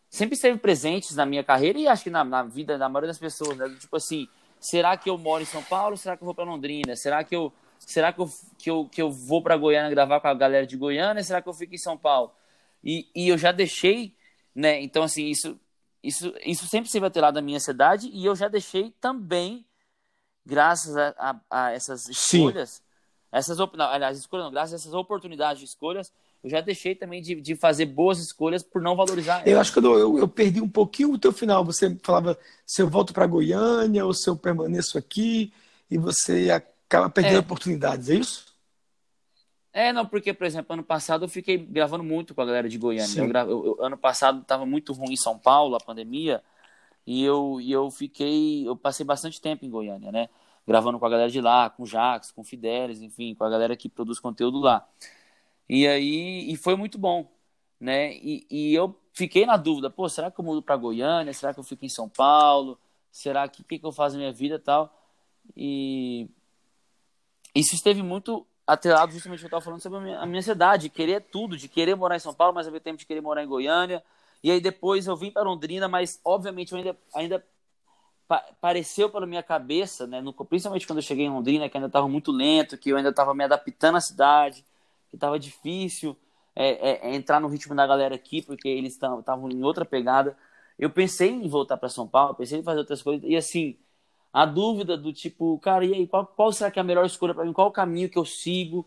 sempre 0.09 0.35
esteve 0.35 0.57
presentes 0.57 1.15
na 1.15 1.25
minha 1.25 1.43
carreira 1.43 1.77
e 1.77 1.87
acho 1.87 2.03
que 2.03 2.09
na, 2.09 2.23
na 2.23 2.41
vida 2.41 2.77
da 2.77 2.89
maioria 2.89 3.09
das 3.09 3.19
pessoas, 3.19 3.55
né? 3.55 3.69
Tipo 3.79 3.95
assim, 3.95 4.27
será 4.59 4.97
que 4.97 5.09
eu 5.09 5.17
moro 5.17 5.43
em 5.43 5.45
São 5.45 5.63
Paulo? 5.63 5.95
Será 5.95 6.17
que 6.17 6.23
eu 6.23 6.25
vou 6.25 6.33
para 6.33 6.45
Londrina? 6.45 6.95
Será 6.95 7.23
que 7.23 7.35
eu 7.35 7.53
será 7.79 8.13
que 8.13 8.21
eu, 8.21 8.29
que 8.57 8.69
eu, 8.69 8.85
que 8.85 9.01
eu 9.01 9.11
vou 9.11 9.41
para 9.41 9.57
Goiânia 9.57 9.89
gravar 9.89 10.19
com 10.19 10.27
a 10.27 10.33
galera 10.33 10.67
de 10.67 10.77
Goiânia? 10.77 11.23
Será 11.23 11.41
que 11.41 11.49
eu 11.49 11.53
fico 11.53 11.73
em 11.73 11.79
São 11.79 11.97
Paulo? 11.97 12.31
E, 12.83 13.07
e 13.15 13.27
eu 13.29 13.37
já 13.37 13.51
deixei, 13.51 14.15
né? 14.53 14.81
Então, 14.81 15.03
assim, 15.03 15.25
isso, 15.25 15.59
isso, 16.03 16.33
isso 16.45 16.67
sempre 16.67 16.89
se 16.89 16.99
vai 16.99 17.09
ter 17.09 17.21
lá 17.21 17.31
da 17.31 17.41
minha 17.41 17.57
ansiedade 17.57 18.09
e 18.13 18.25
eu 18.25 18.35
já 18.35 18.47
deixei 18.47 18.93
também, 19.01 19.65
graças 20.45 20.95
a, 20.95 21.13
a, 21.17 21.39
a 21.49 21.71
essas 21.71 22.07
escolhas, 22.07 22.81
essas 23.31 23.57
não, 23.57 23.69
aliás, 23.77 24.17
escolha 24.17 24.43
não, 24.43 24.51
graças 24.51 24.73
a 24.73 24.75
essas 24.77 24.93
oportunidades 24.93 25.59
de 25.59 25.65
escolhas, 25.65 26.11
eu 26.43 26.49
já 26.49 26.61
deixei 26.61 26.95
também 26.95 27.21
de, 27.21 27.35
de 27.35 27.55
fazer 27.55 27.85
boas 27.85 28.19
escolhas 28.19 28.63
por 28.63 28.81
não 28.81 28.95
valorizar. 28.95 29.45
Eu 29.45 29.59
acho 29.59 29.73
que 29.73 29.79
eu, 29.79 29.99
eu, 29.99 30.17
eu, 30.19 30.27
perdi 30.27 30.61
um 30.61 30.69
pouquinho 30.69 31.11
o 31.11 31.19
teu 31.19 31.33
final. 31.33 31.65
Você 31.65 31.97
falava 32.01 32.39
se 32.65 32.81
eu 32.81 32.89
volto 32.89 33.13
para 33.13 33.27
Goiânia 33.27 34.05
ou 34.05 34.13
se 34.13 34.29
eu 34.29 34.37
permaneço 34.37 34.97
aqui 34.97 35.51
e 35.91 35.97
você 35.97 36.49
acaba 36.89 37.07
perdendo 37.09 37.35
é. 37.35 37.39
oportunidades, 37.39 38.09
é 38.09 38.15
isso? 38.15 38.49
É, 39.71 39.93
não, 39.93 40.05
porque, 40.05 40.33
por 40.33 40.47
exemplo, 40.47 40.73
ano 40.73 40.83
passado 40.83 41.25
eu 41.25 41.29
fiquei 41.29 41.55
gravando 41.57 42.03
muito 42.03 42.33
com 42.33 42.41
a 42.41 42.45
galera 42.45 42.67
de 42.67 42.77
Goiânia. 42.77 43.21
Eu, 43.21 43.65
eu, 43.65 43.85
ano 43.85 43.95
passado 43.95 44.41
estava 44.41 44.65
muito 44.65 44.91
ruim 44.93 45.13
em 45.13 45.17
São 45.17 45.37
Paulo, 45.37 45.75
a 45.75 45.79
pandemia, 45.79 46.43
e 47.05 47.23
eu, 47.23 47.61
e 47.61 47.71
eu 47.71 47.91
fiquei, 47.91 48.67
eu 48.67 48.75
passei 48.75 49.05
bastante 49.05 49.39
tempo 49.39 49.63
em 49.63 49.69
Goiânia, 49.69 50.11
né? 50.11 50.27
Gravando 50.67 50.97
com 50.99 51.05
a 51.05 51.09
galera 51.09 51.29
de 51.29 51.39
lá, 51.39 51.69
com 51.69 51.83
o 51.83 51.85
Jax, 51.85 52.31
com 52.31 52.41
o 52.41 52.43
Fidelis, 52.43 53.01
enfim, 53.01 53.35
com 53.35 53.43
a 53.43 53.49
galera 53.49 53.75
que 53.77 53.87
produz 53.87 54.19
conteúdo 54.19 54.59
lá. 54.59 54.87
E 55.67 55.87
aí, 55.87 56.51
e 56.51 56.55
foi 56.57 56.75
muito 56.75 56.97
bom, 56.97 57.31
né? 57.79 58.13
E, 58.15 58.47
e 58.49 58.73
eu 58.73 58.99
fiquei 59.13 59.45
na 59.45 59.55
dúvida, 59.55 59.89
pô, 59.89 60.09
será 60.09 60.31
que 60.31 60.39
eu 60.39 60.45
mudo 60.45 60.63
para 60.63 60.75
Goiânia? 60.75 61.31
Será 61.33 61.53
que 61.53 61.59
eu 61.59 61.63
fico 61.63 61.85
em 61.85 61.89
São 61.89 62.09
Paulo? 62.09 62.79
Será 63.11 63.47
que 63.47 63.61
o 63.61 63.63
que, 63.65 63.77
que 63.79 63.85
eu 63.85 63.91
faço 63.91 64.15
na 64.15 64.19
minha 64.21 64.33
vida 64.33 64.55
e 64.55 64.59
tal? 64.59 64.93
E 65.55 66.29
isso 67.53 67.75
esteve 67.75 68.01
muito 68.01 68.45
atrelado 68.65 69.11
justamente 69.11 69.39
que 69.39 69.45
eu 69.45 69.47
estava 69.47 69.63
falando 69.63 69.81
sobre 69.81 69.97
a 69.97 70.01
minha, 70.01 70.19
a 70.19 70.25
minha 70.25 70.39
ansiedade, 70.39 70.83
de 70.83 70.89
querer 70.89 71.21
tudo, 71.21 71.57
de 71.57 71.67
querer 71.67 71.95
morar 71.95 72.15
em 72.15 72.19
São 72.19 72.33
Paulo, 72.33 72.53
mas 72.53 72.67
ao 72.67 72.73
mesmo 72.73 72.83
tempo 72.83 72.97
de 72.97 73.05
querer 73.05 73.21
morar 73.21 73.43
em 73.43 73.47
Goiânia. 73.47 74.03
E 74.43 74.51
aí 74.51 74.61
depois 74.61 75.07
eu 75.07 75.15
vim 75.15 75.31
para 75.31 75.43
Londrina, 75.43 75.87
mas 75.87 76.19
obviamente 76.23 76.73
ainda, 76.75 76.97
ainda 77.13 77.45
pa 78.27 78.45
pareceu 78.61 79.09
pela 79.09 79.25
minha 79.25 79.41
cabeça, 79.41 80.05
né, 80.05 80.21
no, 80.21 80.33
principalmente 80.33 80.85
quando 80.85 80.99
eu 80.99 81.03
cheguei 81.03 81.25
em 81.25 81.29
Londrina, 81.29 81.67
que 81.67 81.77
ainda 81.77 81.87
estava 81.87 82.07
muito 82.07 82.31
lento, 82.31 82.77
que 82.77 82.91
eu 82.91 82.97
ainda 82.97 83.09
estava 83.09 83.33
me 83.33 83.43
adaptando 83.43 83.95
à 83.97 84.01
cidade, 84.01 84.63
que 85.09 85.15
estava 85.15 85.39
difícil 85.39 86.15
é, 86.55 86.67
é, 86.91 87.09
é, 87.09 87.15
entrar 87.15 87.39
no 87.39 87.47
ritmo 87.47 87.73
da 87.75 87.87
galera 87.87 88.15
aqui, 88.15 88.41
porque 88.41 88.67
eles 88.67 88.93
estavam 88.93 89.49
em 89.49 89.63
outra 89.63 89.85
pegada. 89.85 90.37
Eu 90.77 90.89
pensei 90.89 91.29
em 91.29 91.47
voltar 91.47 91.77
para 91.77 91.89
São 91.89 92.07
Paulo, 92.07 92.35
pensei 92.35 92.59
em 92.59 92.63
fazer 92.63 92.79
outras 92.79 93.01
coisas, 93.01 93.27
e 93.27 93.35
assim, 93.35 93.77
a 94.31 94.45
dúvida 94.45 94.95
do 94.95 95.11
tipo, 95.11 95.57
cara, 95.59 95.85
e 95.85 95.93
aí, 95.93 96.07
qual, 96.07 96.25
qual 96.25 96.51
será 96.51 96.69
que 96.69 96.79
é 96.79 96.81
a 96.81 96.85
melhor 96.85 97.05
escolha 97.05 97.33
para 97.33 97.45
mim? 97.45 97.53
Qual 97.53 97.67
o 97.67 97.71
caminho 97.71 98.09
que 98.09 98.17
eu 98.17 98.25
sigo, 98.25 98.85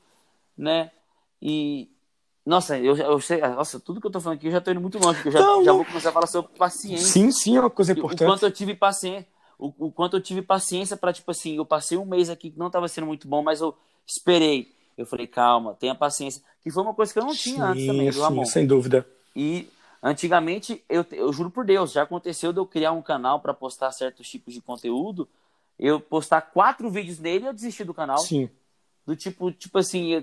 né? 0.56 0.90
E, 1.40 1.88
nossa, 2.46 2.78
eu, 2.78 2.96
eu 2.96 3.20
sei, 3.20 3.40
nossa, 3.40 3.80
tudo 3.80 4.00
que 4.00 4.06
eu 4.06 4.10
tô 4.10 4.20
falando 4.20 4.38
aqui 4.38 4.46
eu 4.46 4.52
já 4.52 4.60
tô 4.60 4.70
indo 4.70 4.80
muito 4.80 4.98
longe, 4.98 5.14
porque 5.14 5.28
eu 5.28 5.32
já, 5.32 5.40
não, 5.40 5.64
já 5.64 5.72
vou 5.72 5.84
começar 5.84 6.10
a 6.10 6.12
falar 6.12 6.26
sobre 6.26 6.52
paciência. 6.56 7.06
Sim, 7.06 7.30
sim, 7.30 7.56
é 7.56 7.60
uma 7.60 7.70
coisa 7.70 7.92
importante. 7.92 8.24
O 8.24 8.26
quanto 8.26 8.46
eu 8.46 8.50
tive 8.50 8.74
paciência, 8.74 9.26
o, 9.58 9.72
o 9.78 9.92
quanto 9.92 10.16
eu 10.16 10.20
tive 10.20 10.42
paciência 10.42 10.96
para 10.96 11.12
tipo 11.12 11.30
assim, 11.30 11.56
eu 11.56 11.64
passei 11.64 11.98
um 11.98 12.04
mês 12.04 12.30
aqui 12.30 12.50
que 12.50 12.58
não 12.58 12.70
tava 12.70 12.86
sendo 12.88 13.06
muito 13.06 13.26
bom, 13.26 13.42
mas 13.42 13.60
eu 13.60 13.74
esperei. 14.06 14.72
Eu 14.96 15.06
falei, 15.06 15.26
calma, 15.26 15.74
tenha 15.74 15.94
paciência. 15.94 16.42
Que 16.62 16.70
foi 16.70 16.82
uma 16.82 16.94
coisa 16.94 17.12
que 17.12 17.18
eu 17.18 17.24
não 17.24 17.34
tinha 17.34 17.56
sim, 17.56 17.62
antes 17.62 17.86
também, 17.86 18.10
viu, 18.10 18.22
Ramon? 18.22 18.44
Sem 18.44 18.66
dúvida. 18.66 19.06
E 19.34 19.68
Antigamente, 20.02 20.84
eu, 20.88 21.06
eu 21.12 21.32
juro 21.32 21.50
por 21.50 21.64
Deus, 21.64 21.92
já 21.92 22.02
aconteceu 22.02 22.52
de 22.52 22.58
eu 22.58 22.66
criar 22.66 22.90
um 22.90 23.00
canal 23.02 23.38
para 23.38 23.54
postar 23.54 23.92
certos 23.92 24.28
tipos 24.28 24.52
de 24.52 24.60
conteúdo, 24.60 25.28
eu 25.78 26.00
postar 26.00 26.40
quatro 26.40 26.90
vídeos 26.90 27.20
nele 27.20 27.44
e 27.44 27.48
eu 27.48 27.52
desistir 27.52 27.84
do 27.84 27.94
canal. 27.94 28.18
Sim. 28.18 28.50
Do 29.06 29.14
tipo, 29.14 29.52
tipo 29.52 29.78
assim, 29.78 30.12
eu, 30.12 30.22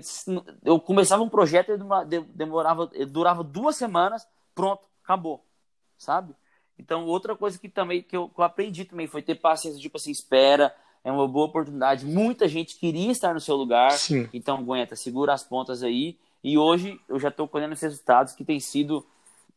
eu 0.64 0.80
começava 0.80 1.22
um 1.22 1.28
projeto 1.28 1.72
e 1.72 2.20
demorava, 2.34 2.90
durava 3.08 3.42
duas 3.42 3.76
semanas, 3.76 4.26
pronto, 4.54 4.82
acabou, 5.02 5.44
sabe? 5.96 6.34
Então, 6.78 7.06
outra 7.06 7.34
coisa 7.34 7.58
que 7.58 7.68
também 7.68 8.02
que 8.02 8.16
eu, 8.16 8.28
que 8.28 8.38
eu 8.38 8.44
aprendi 8.44 8.84
também 8.84 9.06
foi 9.06 9.22
ter 9.22 9.34
paciência, 9.34 9.80
tipo 9.80 9.96
assim, 9.96 10.10
espera, 10.10 10.74
é 11.02 11.10
uma 11.10 11.26
boa 11.26 11.46
oportunidade. 11.46 12.04
Muita 12.04 12.46
gente 12.48 12.76
queria 12.76 13.10
estar 13.10 13.32
no 13.32 13.40
seu 13.40 13.56
lugar, 13.56 13.92
Sim. 13.92 14.28
então 14.32 14.58
aguenta, 14.58 14.94
segura 14.94 15.32
as 15.32 15.42
pontas 15.42 15.82
aí. 15.82 16.18
E 16.42 16.56
hoje 16.56 16.98
eu 17.08 17.18
já 17.18 17.28
estou 17.28 17.46
colhendo 17.48 17.74
os 17.74 17.80
resultados 17.80 18.34
que 18.34 18.44
têm 18.44 18.60
sido 18.60 19.06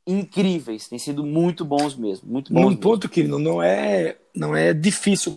incríveis, 0.06 0.88
têm 0.88 1.00
sido 1.00 1.24
muito 1.24 1.64
bons 1.64 1.96
mesmo, 1.96 2.30
muito 2.30 2.54
bons. 2.54 2.62
Num 2.62 2.76
ponto 2.76 3.08
que 3.08 3.24
não 3.24 3.62
é, 3.62 4.18
não 4.36 4.56
é 4.56 4.74
difícil. 4.74 5.36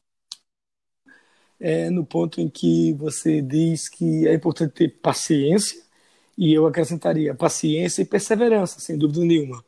É 1.58 1.88
no 1.88 2.04
ponto 2.04 2.40
em 2.40 2.48
que 2.48 2.92
você 2.94 3.40
diz 3.40 3.88
que 3.88 4.26
é 4.26 4.34
importante 4.34 4.74
ter 4.74 4.88
paciência, 5.00 5.80
e 6.36 6.52
eu 6.52 6.66
acrescentaria 6.66 7.34
paciência 7.34 8.02
e 8.02 8.04
perseverança, 8.04 8.78
sem 8.78 8.98
dúvida 8.98 9.24
nenhuma. 9.24 9.64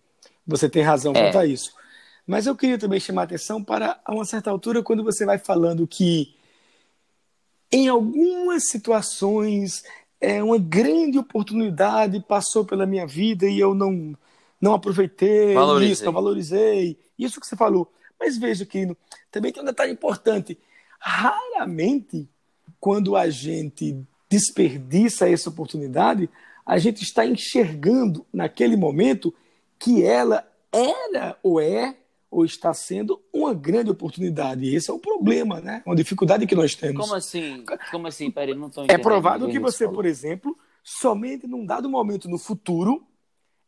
Você 0.47 0.69
tem 0.69 0.83
razão 0.83 1.13
é. 1.15 1.25
quanto 1.25 1.39
a 1.39 1.47
isso. 1.47 1.73
Mas 2.27 2.47
eu 2.47 2.55
queria 2.55 2.79
também 2.79 3.01
chamar 3.01 3.23
a 3.23 3.25
atenção 3.25 3.65
para, 3.65 3.99
a 4.05 4.13
uma 4.13 4.25
certa 4.25 4.51
altura, 4.51 4.83
quando 4.83 5.03
você 5.03 5.25
vai 5.25 5.39
falando 5.39 5.87
que 5.87 6.35
em 7.73 7.89
algumas 7.89 8.69
situações 8.69 9.83
é 10.21 10.43
uma 10.43 10.59
grande 10.59 11.19
oportunidade 11.19 12.23
passou 12.27 12.65
pela 12.65 12.87
minha 12.87 13.07
vida 13.07 13.47
e 13.47 13.59
eu 13.59 13.75
não 13.75 14.17
não 14.61 14.75
aproveitei 14.75 15.55
valorizei. 15.55 15.93
isso, 15.93 16.05
não 16.05 16.13
valorizei. 16.13 16.99
Isso 17.19 17.41
que 17.41 17.47
você 17.47 17.57
falou. 17.57 17.91
Mas 18.19 18.37
veja 18.37 18.67
que 18.67 18.97
também 19.31 19.53
tem 19.53 19.63
um 19.63 19.67
detalhe 19.67 19.93
importante. 19.93 20.59
Raramente, 20.99 22.29
quando 22.81 23.17
a 23.17 23.31
gente 23.31 23.97
desperdiça 24.29 25.29
essa 25.29 25.49
oportunidade, 25.49 26.29
a 26.67 26.79
gente 26.79 27.03
está 27.03 27.25
enxergando 27.25 28.27
naquele 28.33 28.77
momento 28.77 29.33
que 29.79 30.03
ela 30.03 30.47
era 30.73 31.39
ou 31.43 31.61
é 31.61 31.97
ou 32.31 32.45
está 32.45 32.75
sendo 32.75 33.23
uma 33.33 33.55
grande 33.55 33.91
oportunidade. 33.91 34.65
E 34.65 34.75
esse 34.75 34.91
é 34.91 34.93
o 34.93 34.99
problema, 34.99 35.61
né? 35.61 35.83
Uma 35.87 35.97
dificuldade 35.97 36.47
que 36.47 36.55
nós 36.55 36.75
temos. 36.75 37.01
Como 37.01 37.15
assim? 37.15 37.65
Como 37.91 38.07
assim? 38.07 38.31
Peraí, 38.31 38.55
não 38.55 38.67
estou 38.67 38.85
É 38.87 38.99
provável 38.99 39.49
que 39.49 39.59
você, 39.59 39.89
por 39.89 40.05
exemplo, 40.05 40.57
somente 40.83 41.47
num 41.47 41.65
dado 41.65 41.89
momento 41.89 42.29
no 42.29 42.39
futuro 42.39 43.08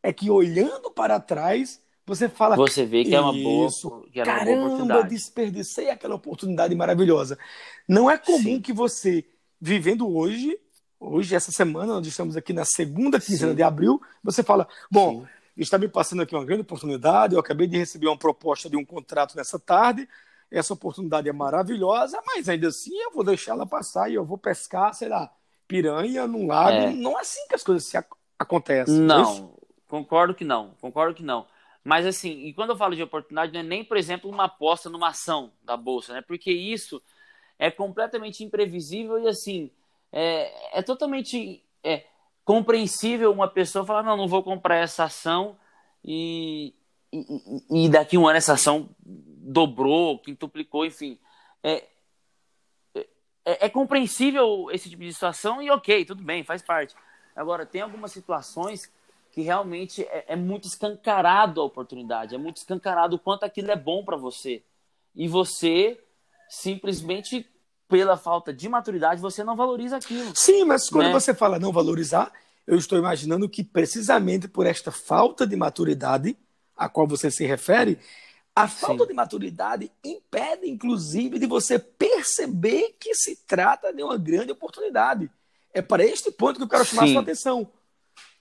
é 0.02 0.12
que 0.12 0.30
olhando 0.30 0.90
para 0.90 1.20
trás, 1.20 1.80
você 2.06 2.28
fala. 2.28 2.56
Você 2.56 2.84
vê 2.84 3.04
que 3.04 3.14
é 3.14 3.20
uma 3.20 3.32
boa, 3.32 3.68
que 4.10 4.20
era 4.20 4.32
caramba, 4.32 4.50
uma 4.50 4.56
boa 4.56 4.74
oportunidade. 4.74 5.08
desperdicei 5.14 5.90
aquela 5.90 6.14
oportunidade 6.14 6.74
maravilhosa. 6.74 7.38
Não 7.86 8.10
é 8.10 8.18
comum 8.18 8.56
Sim. 8.56 8.60
que 8.60 8.72
você, 8.72 9.24
vivendo 9.60 10.08
hoje, 10.08 10.58
hoje, 10.98 11.34
essa 11.34 11.52
semana, 11.52 11.94
nós 11.94 12.06
estamos 12.06 12.36
aqui 12.36 12.52
na 12.52 12.64
segunda 12.64 13.20
quinzena 13.20 13.52
Sim. 13.52 13.56
de 13.56 13.62
abril, 13.62 14.00
você 14.24 14.42
fala: 14.42 14.66
bom, 14.90 15.20
Sim. 15.20 15.28
está 15.56 15.78
me 15.78 15.88
passando 15.88 16.22
aqui 16.22 16.34
uma 16.34 16.44
grande 16.44 16.62
oportunidade, 16.62 17.34
eu 17.34 17.40
acabei 17.40 17.66
de 17.66 17.78
receber 17.78 18.08
uma 18.08 18.18
proposta 18.18 18.68
de 18.68 18.76
um 18.76 18.84
contrato 18.84 19.36
nessa 19.36 19.58
tarde. 19.58 20.08
Essa 20.50 20.74
oportunidade 20.74 21.28
é 21.28 21.32
maravilhosa, 21.32 22.20
mas 22.26 22.48
ainda 22.48 22.66
assim 22.66 22.96
eu 22.98 23.12
vou 23.12 23.22
deixar 23.22 23.52
ela 23.52 23.64
passar 23.64 24.10
e 24.10 24.14
eu 24.14 24.24
vou 24.24 24.36
pescar, 24.36 24.92
sei 24.92 25.08
lá, 25.08 25.32
piranha 25.68 26.26
num 26.26 26.48
lago. 26.48 26.76
É. 26.76 26.92
Não 26.92 27.16
é 27.16 27.20
assim 27.20 27.46
que 27.48 27.54
as 27.54 27.62
coisas 27.62 27.86
se 27.86 27.96
acontecem. 28.36 28.98
Não, 28.98 29.54
Concordo 29.90 30.34
que 30.34 30.44
não, 30.44 30.70
concordo 30.80 31.14
que 31.16 31.22
não. 31.22 31.46
Mas 31.82 32.06
assim, 32.06 32.46
e 32.46 32.54
quando 32.54 32.70
eu 32.70 32.76
falo 32.76 32.94
de 32.94 33.02
oportunidade, 33.02 33.52
não 33.52 33.60
é 33.60 33.62
nem, 33.62 33.84
por 33.84 33.96
exemplo, 33.96 34.30
uma 34.30 34.44
aposta 34.44 34.88
numa 34.88 35.08
ação 35.08 35.52
da 35.64 35.76
bolsa, 35.76 36.12
né? 36.12 36.22
Porque 36.22 36.52
isso 36.52 37.02
é 37.58 37.70
completamente 37.72 38.44
imprevisível 38.44 39.18
e 39.18 39.26
assim, 39.26 39.68
é, 40.12 40.78
é 40.78 40.82
totalmente 40.82 41.64
é, 41.82 42.04
compreensível 42.44 43.32
uma 43.32 43.48
pessoa 43.48 43.84
falar, 43.84 44.04
não, 44.04 44.16
não 44.16 44.28
vou 44.28 44.44
comprar 44.44 44.76
essa 44.76 45.04
ação 45.04 45.58
e, 46.04 46.72
e, 47.12 47.86
e 47.86 47.88
daqui 47.88 48.16
um 48.16 48.28
ano 48.28 48.38
essa 48.38 48.52
ação 48.52 48.88
dobrou, 49.00 50.20
quintuplicou, 50.20 50.86
enfim. 50.86 51.18
É, 51.64 51.84
é, 53.44 53.66
é, 53.66 53.68
compreensível 53.68 54.68
esse 54.70 54.88
tipo 54.88 55.02
de 55.02 55.12
situação 55.12 55.60
e 55.60 55.68
ok, 55.68 56.04
tudo 56.04 56.22
bem, 56.22 56.44
faz 56.44 56.62
parte. 56.62 56.94
Agora, 57.34 57.66
tem 57.66 57.80
algumas 57.80 58.12
situações 58.12 58.90
que 59.30 59.42
realmente 59.42 60.02
é, 60.02 60.24
é, 60.28 60.36
muito 60.36 60.66
escancarado 60.66 61.60
a 61.60 61.64
oportunidade, 61.64 62.34
é 62.34 62.38
muito 62.38 62.56
escancarado 62.56 63.16
o 63.16 63.18
quanto 63.18 63.44
aquilo 63.44 63.70
é 63.70 63.76
bom 63.76 64.04
para 64.04 64.16
você. 64.16 64.62
E 65.14 65.28
você 65.28 65.98
simplesmente 66.48 67.46
pela 67.88 68.16
falta 68.16 68.52
de 68.52 68.68
maturidade 68.68 69.20
você 69.20 69.42
não 69.42 69.56
valoriza 69.56 69.96
aquilo. 69.96 70.32
Sim, 70.34 70.64
mas 70.64 70.88
quando 70.88 71.06
né? 71.06 71.12
você 71.12 71.34
fala 71.34 71.58
não 71.58 71.72
valorizar, 71.72 72.32
eu 72.66 72.76
estou 72.76 72.98
imaginando 72.98 73.48
que 73.48 73.64
precisamente 73.64 74.48
por 74.48 74.66
esta 74.66 74.90
falta 74.92 75.46
de 75.46 75.56
maturidade 75.56 76.36
a 76.76 76.88
qual 76.88 77.06
você 77.06 77.30
se 77.30 77.44
refere, 77.44 77.98
a 78.54 78.66
falta 78.66 79.04
Sim. 79.04 79.08
de 79.08 79.14
maturidade 79.14 79.92
impede, 80.04 80.68
inclusive, 80.68 81.38
de 81.38 81.46
você 81.46 81.78
perceber 81.78 82.96
que 82.98 83.14
se 83.14 83.36
trata 83.46 83.92
de 83.92 84.02
uma 84.02 84.16
grande 84.16 84.52
oportunidade. 84.52 85.30
É 85.72 85.80
para 85.80 86.04
este 86.04 86.30
ponto 86.32 86.56
que 86.56 86.64
eu 86.64 86.68
quero 86.68 86.84
chamar 86.84 87.02
Sim. 87.02 87.10
a 87.10 87.12
sua 87.12 87.22
atenção. 87.22 87.70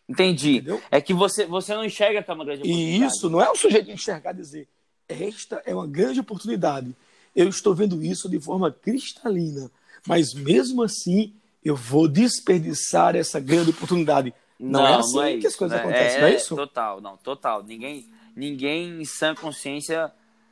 Entendi. 0.09 0.55
Entendeu? 0.57 0.81
É 0.89 0.99
que 0.99 1.13
você, 1.13 1.45
você 1.45 1.75
não 1.75 1.85
enxerga 1.85 2.23
que 2.23 2.31
é 2.31 2.33
uma 2.33 2.43
grande 2.43 2.61
oportunidade. 2.63 3.01
E 3.01 3.05
isso 3.05 3.29
não 3.29 3.39
é 3.39 3.49
o 3.49 3.55
sujeito 3.55 3.91
enxergar 3.91 4.33
e 4.33 4.37
dizer, 4.37 4.67
esta 5.07 5.61
é 5.65 5.73
uma 5.73 5.85
grande 5.85 6.19
oportunidade. 6.19 6.95
Eu 7.35 7.47
estou 7.47 7.75
vendo 7.75 8.03
isso 8.03 8.27
de 8.27 8.39
forma 8.39 8.71
cristalina, 8.71 9.69
mas 10.07 10.33
mesmo 10.33 10.81
assim 10.81 11.33
eu 11.63 11.75
vou 11.75 12.07
desperdiçar 12.07 13.15
essa 13.15 13.39
grande 13.39 13.69
oportunidade. 13.69 14.33
Não, 14.59 14.79
é 14.79 14.83
não 14.83 14.89
é 14.89 14.99
assim 14.99 15.15
não 15.15 15.23
é 15.23 15.37
que 15.37 15.47
as 15.47 15.55
coisas 15.55 15.77
né? 15.77 15.83
acontecem, 15.83 16.17
é, 16.17 16.21
não 16.21 16.27
é 16.27 16.35
isso? 16.35 16.55
Total, 16.55 16.99
não, 16.99 17.15
total. 17.17 17.63
Ninguém, 17.63 18.09
ninguém 18.35 19.01
em 19.01 19.05
sã 19.05 19.35
consciência 19.35 20.11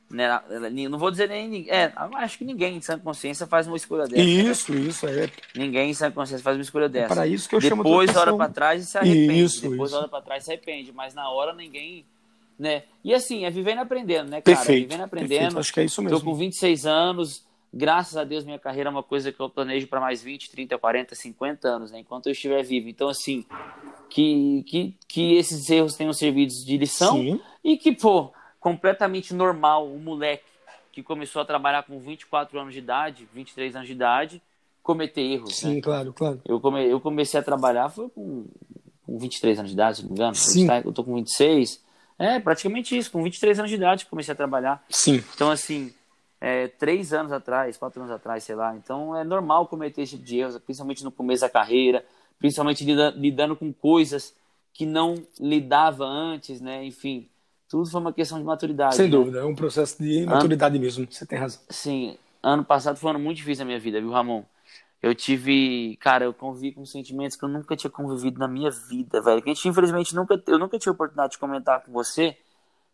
Né? 0.09 0.27
Não 0.89 0.97
vou 0.97 1.11
dizer 1.11 1.27
nem. 1.27 1.69
É, 1.69 1.91
acho 2.15 2.37
que 2.37 2.45
ninguém 2.45 2.77
em 2.77 2.81
sã 2.81 2.97
consciência 2.97 3.45
faz 3.45 3.67
uma 3.67 3.75
escolha 3.75 4.05
dessa. 4.05 4.21
Isso, 4.21 4.73
né? 4.73 4.79
isso, 4.79 5.05
é. 5.05 5.29
Ninguém 5.53 5.89
em 5.89 5.93
sã 5.93 6.09
consciência 6.09 6.43
faz 6.43 6.55
uma 6.55 6.63
escolha 6.63 6.87
dessa. 6.87 7.13
É 7.13 7.15
para 7.15 7.27
isso 7.27 7.49
que 7.49 7.55
eu 7.55 7.59
Depois 7.59 7.69
chamo 7.69 7.83
Depois 7.83 8.15
olha 8.15 8.37
para 8.37 8.49
trás 8.49 8.83
e 8.83 8.85
se 8.85 8.97
arrepende. 8.97 9.43
Isso, 9.43 9.69
Depois 9.69 9.91
isso. 9.91 9.99
olha 9.99 10.07
para 10.07 10.21
trás 10.21 10.43
e 10.43 10.45
se 10.45 10.51
arrepende. 10.51 10.93
Mas 10.93 11.13
na 11.13 11.29
hora 11.29 11.53
ninguém. 11.53 12.05
Né? 12.57 12.83
E 13.03 13.13
assim, 13.13 13.43
é 13.43 13.51
vivendo 13.51 13.79
e 13.79 13.81
aprendendo, 13.81 14.29
né, 14.29 14.41
cara? 14.41 14.57
Perfeito, 14.57 14.87
vivendo 14.87 15.01
e 15.01 15.03
aprendendo. 15.03 15.29
Perfeito. 15.29 15.59
Acho 15.59 15.73
que 15.73 15.79
é 15.81 15.83
isso 15.83 16.01
mesmo. 16.01 16.19
Tô 16.19 16.25
com 16.25 16.35
26 16.35 16.85
anos. 16.85 17.45
Graças 17.73 18.15
a 18.15 18.23
Deus, 18.23 18.45
minha 18.45 18.57
carreira 18.57 18.89
é 18.89 18.91
uma 18.91 19.03
coisa 19.03 19.31
que 19.31 19.39
eu 19.39 19.49
planejo 19.49 19.87
para 19.87 19.99
mais 19.99 20.23
20, 20.23 20.49
30, 20.49 20.77
40, 20.77 21.13
50 21.13 21.67
anos, 21.67 21.91
né? 21.91 21.99
Enquanto 21.99 22.27
eu 22.27 22.31
estiver 22.31 22.63
vivo. 22.63 22.87
Então, 22.87 23.09
assim, 23.09 23.45
que, 24.09 24.63
que, 24.65 24.95
que 25.07 25.35
esses 25.35 25.69
erros 25.69 25.95
tenham 25.95 26.13
servido 26.13 26.51
de 26.51 26.77
lição 26.77 27.17
Sim. 27.17 27.41
e 27.63 27.77
que, 27.77 27.91
pô, 27.91 28.31
completamente 28.67 29.33
normal 29.33 29.87
o 29.87 29.97
moleque 29.97 30.43
que 30.91 31.01
começou 31.01 31.41
a 31.41 31.45
trabalhar 31.45 31.83
com 31.83 31.99
24 31.99 32.59
anos 32.59 32.73
de 32.73 32.79
idade, 32.79 33.27
23 33.33 33.75
anos 33.75 33.87
de 33.87 33.93
idade, 33.93 34.41
cometer 34.83 35.21
erros. 35.21 35.55
Sim, 35.55 35.75
né? 35.75 35.81
claro, 35.81 36.11
claro. 36.11 36.41
Eu, 36.43 36.59
come, 36.59 36.85
eu 36.85 36.99
comecei 36.99 37.39
a 37.39 37.43
trabalhar 37.43 37.87
foi 37.89 38.09
com, 38.09 38.45
com 39.05 39.17
23 39.17 39.59
anos 39.59 39.71
de 39.71 39.75
idade, 39.75 39.97
se 39.97 40.03
não 40.03 40.09
me 40.09 40.15
engano. 40.15 40.35
Sim. 40.35 40.67
Eu 40.83 40.91
tô 40.91 41.03
com 41.03 41.15
26. 41.15 41.81
É, 42.19 42.39
praticamente 42.39 42.97
isso. 42.97 43.09
Com 43.09 43.23
23 43.23 43.59
anos 43.59 43.69
de 43.69 43.77
idade 43.77 44.05
comecei 44.05 44.33
a 44.33 44.35
trabalhar. 44.35 44.83
Sim. 44.89 45.23
Então, 45.33 45.49
assim, 45.49 45.93
é, 46.41 46.67
três 46.67 47.13
anos 47.13 47.31
atrás, 47.31 47.77
quatro 47.77 48.01
anos 48.01 48.13
atrás, 48.13 48.43
sei 48.43 48.55
lá. 48.55 48.75
Então, 48.75 49.15
é 49.15 49.23
normal 49.23 49.67
cometer 49.67 50.01
esse 50.01 50.15
tipo 50.15 50.25
de 50.25 50.39
erros, 50.39 50.57
principalmente 50.57 51.03
no 51.05 51.11
começo 51.11 51.41
da 51.41 51.49
carreira, 51.49 52.03
principalmente 52.37 52.83
lidando, 52.83 53.19
lidando 53.19 53.55
com 53.55 53.71
coisas 53.71 54.33
que 54.73 54.85
não 54.85 55.15
lidava 55.39 56.05
antes, 56.05 56.59
né? 56.59 56.83
Enfim, 56.83 57.29
tudo 57.69 57.89
foi 57.89 57.99
uma 57.99 58.13
questão 58.13 58.37
de 58.37 58.45
maturidade. 58.45 58.95
Sem 58.95 59.05
né? 59.05 59.11
dúvida, 59.11 59.39
é 59.39 59.45
um 59.45 59.55
processo 59.55 60.01
de 60.01 60.25
maturidade 60.25 60.79
mesmo. 60.79 61.07
Você 61.09 61.25
tem 61.25 61.37
razão. 61.37 61.61
Sim, 61.69 62.17
ano 62.41 62.63
passado 62.63 62.97
foi 62.97 63.07
um 63.09 63.15
ano 63.15 63.23
muito 63.23 63.37
difícil 63.37 63.63
na 63.63 63.67
minha 63.67 63.79
vida, 63.79 63.99
viu, 63.99 64.11
Ramon? 64.11 64.43
Eu 65.01 65.13
tive, 65.13 65.95
cara, 66.01 66.25
eu 66.25 66.33
convivi 66.33 66.71
com 66.71 66.83
sentimentos 66.85 67.37
que 67.37 67.45
eu 67.45 67.49
nunca 67.49 67.75
tinha 67.75 67.91
convivido 67.91 68.39
na 68.39 68.47
minha 68.47 68.71
vida, 68.71 69.21
velho. 69.21 69.41
Que 69.41 69.49
a 69.49 69.53
gente, 69.53 69.67
infelizmente, 69.67 70.15
nunca, 70.15 70.41
eu 70.47 70.57
nunca 70.57 70.79
tive 70.79 70.89
a 70.89 70.93
oportunidade 70.93 71.33
de 71.33 71.37
comentar 71.37 71.83
com 71.83 71.91
você, 71.91 72.35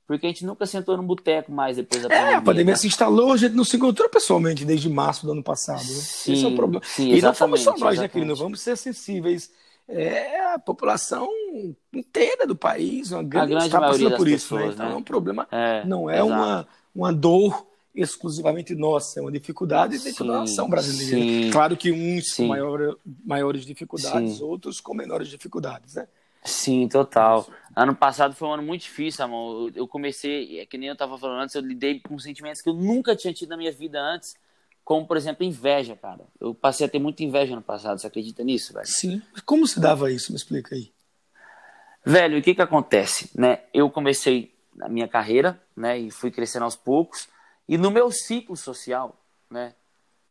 porque 0.05 0.25
a 0.25 0.29
gente 0.29 0.45
nunca 0.45 0.65
sentou 0.65 0.97
no 0.97 1.03
boteco 1.03 1.51
mais 1.51 1.77
depois 1.77 2.03
da 2.03 2.09
pandemia. 2.09 2.31
É, 2.31 2.35
a 2.35 2.41
pandemia 2.41 2.73
né? 2.73 2.77
se 2.77 2.87
instalou, 2.87 3.31
a 3.31 3.37
gente 3.37 3.55
não 3.55 3.63
se 3.63 3.77
encontrou 3.77 4.09
pessoalmente 4.09 4.65
desde 4.65 4.89
março 4.89 5.25
do 5.25 5.31
ano 5.31 5.43
passado. 5.43 5.79
Né? 5.79 5.83
Sim, 5.83 6.33
Esse 6.33 6.45
é 6.45 6.47
o 6.47 6.55
problema. 6.55 6.83
sim, 6.85 7.09
e 7.09 7.21
não 7.21 7.33
fomos 7.33 7.61
só 7.61 7.71
exatamente, 7.71 7.81
nós, 7.81 7.99
né, 7.99 8.05
exatamente. 8.05 8.11
querido? 8.11 8.35
Vamos 8.35 8.59
ser 8.59 8.75
sensíveis. 8.75 9.49
É 9.87 10.53
a 10.53 10.59
população 10.59 11.27
inteira 11.91 12.47
do 12.47 12.55
país, 12.55 13.11
uma 13.11 13.21
grande, 13.23 13.49
grande 13.49 13.65
está 13.65 13.79
passando 13.79 14.15
por 14.15 14.27
isso, 14.27 14.55
né? 14.55 14.61
pessoas, 14.61 14.75
Então 14.75 14.87
né? 14.89 14.93
é 14.93 14.97
um 14.97 15.03
problema, 15.03 15.47
É, 15.51 15.85
não 15.85 16.09
é 16.09 16.15
exato. 16.15 16.31
uma, 16.31 16.67
uma 16.95 17.13
dor 17.13 17.67
exclusivamente 17.93 18.73
nossa, 18.73 19.19
é 19.19 19.21
uma 19.21 19.31
dificuldade 19.31 19.93
de 19.93 19.99
Sim, 19.99 20.13
toda 20.15 20.37
a 20.37 20.39
nação 20.39 20.69
brasileira. 20.69 21.43
sim. 21.43 21.51
Claro 21.51 21.77
que 21.77 21.91
uns 21.91 22.31
Sim. 22.33 22.43
com 22.43 22.49
maior, 22.49 22.97
maiores 23.25 23.65
dificuldades, 23.65 24.41
outros 24.41 24.79
com 24.81 24.93
menores 24.95 25.27
dificuldades, 25.27 25.95
né? 25.95 26.07
Sim, 26.45 26.87
total. 26.89 27.47
Ano 27.75 27.95
passado 27.95 28.35
foi 28.35 28.47
um 28.47 28.53
ano 28.53 28.63
muito 28.63 28.81
difícil, 28.81 29.23
amor. 29.23 29.69
Eu 29.69 29.83
eu 29.83 29.87
comecei, 29.87 30.59
é 30.59 30.65
que 30.65 30.77
nem 30.77 30.89
eu 30.89 30.95
tava 30.95 31.17
falando 31.17 31.41
antes, 31.41 31.55
eu 31.55 31.61
lidei 31.61 31.99
com 31.99 32.17
sentimentos 32.19 32.61
que 32.61 32.69
eu 32.69 32.73
nunca 32.73 33.15
tinha 33.15 33.33
tido 33.33 33.49
na 33.49 33.57
minha 33.57 33.71
vida 33.71 34.01
antes, 34.01 34.35
como, 34.83 35.07
por 35.07 35.17
exemplo, 35.17 35.45
inveja, 35.45 35.95
cara. 35.95 36.25
Eu 36.39 36.53
passei 36.53 36.85
a 36.85 36.89
ter 36.89 36.99
muita 36.99 37.23
inveja 37.23 37.55
no 37.55 37.61
passado, 37.61 37.99
você 37.99 38.07
acredita 38.07 38.43
nisso, 38.43 38.73
velho? 38.73 38.85
Sim. 38.85 39.21
Como 39.45 39.65
se 39.67 39.79
dava 39.79 40.11
isso? 40.11 40.31
Me 40.31 40.37
explica 40.37 40.75
aí. 40.75 40.91
Velho, 42.05 42.37
o 42.37 42.41
que 42.41 42.53
que 42.53 42.61
acontece, 42.61 43.31
né? 43.33 43.61
Eu 43.73 43.89
comecei 43.89 44.53
a 44.81 44.89
minha 44.89 45.07
carreira, 45.07 45.61
né, 45.75 45.97
e 45.97 46.11
fui 46.11 46.31
crescendo 46.31 46.65
aos 46.65 46.75
poucos, 46.75 47.27
e 47.67 47.77
no 47.77 47.91
meu 47.91 48.11
ciclo 48.11 48.57
social, 48.57 49.15
né, 49.49 49.73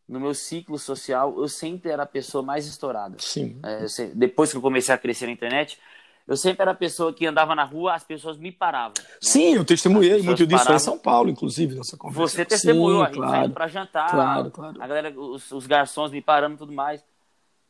no 0.08 0.20
meu 0.20 0.34
ciclo 0.34 0.78
social, 0.78 1.34
eu 1.38 1.48
sempre 1.48 1.90
era 1.90 2.02
a 2.02 2.06
pessoa 2.06 2.42
mais 2.42 2.66
estourada. 2.66 3.16
Sim. 3.18 3.58
É, 3.62 3.86
depois 4.14 4.50
que 4.50 4.56
eu 4.56 4.60
comecei 4.60 4.94
a 4.94 4.98
crescer 4.98 5.26
na 5.26 5.32
internet, 5.32 5.78
eu 6.26 6.36
sempre 6.36 6.62
era 6.62 6.70
a 6.70 6.74
pessoa 6.74 7.12
que 7.12 7.26
andava 7.26 7.54
na 7.54 7.64
rua, 7.64 7.94
as 7.94 8.04
pessoas 8.04 8.36
me 8.38 8.50
paravam. 8.52 8.94
né? 8.98 9.04
Sim, 9.20 9.54
eu 9.54 9.64
testemunhei 9.64 10.22
muito 10.22 10.46
disso 10.46 10.56
aí 10.56 10.62
em 10.62 10.64
paravam. 10.64 10.78
São 10.78 10.98
Paulo, 10.98 11.30
inclusive, 11.30 11.74
nossa 11.74 11.96
conversa. 11.96 12.20
Você 12.36 12.44
testemunhou, 12.44 12.98
Sim, 13.00 13.02
a 13.02 13.06
gente 13.06 13.16
claro. 13.16 13.32
saindo 13.32 13.54
pra 13.54 13.68
jantar, 13.68 14.10
Claro, 14.10 14.50
claro. 14.50 14.82
a 14.82 14.86
galera, 14.86 15.14
os, 15.20 15.50
os 15.52 15.66
garçons 15.66 16.10
me 16.10 16.20
parando 16.22 16.54
e 16.54 16.58
tudo 16.58 16.72
mais. 16.72 17.04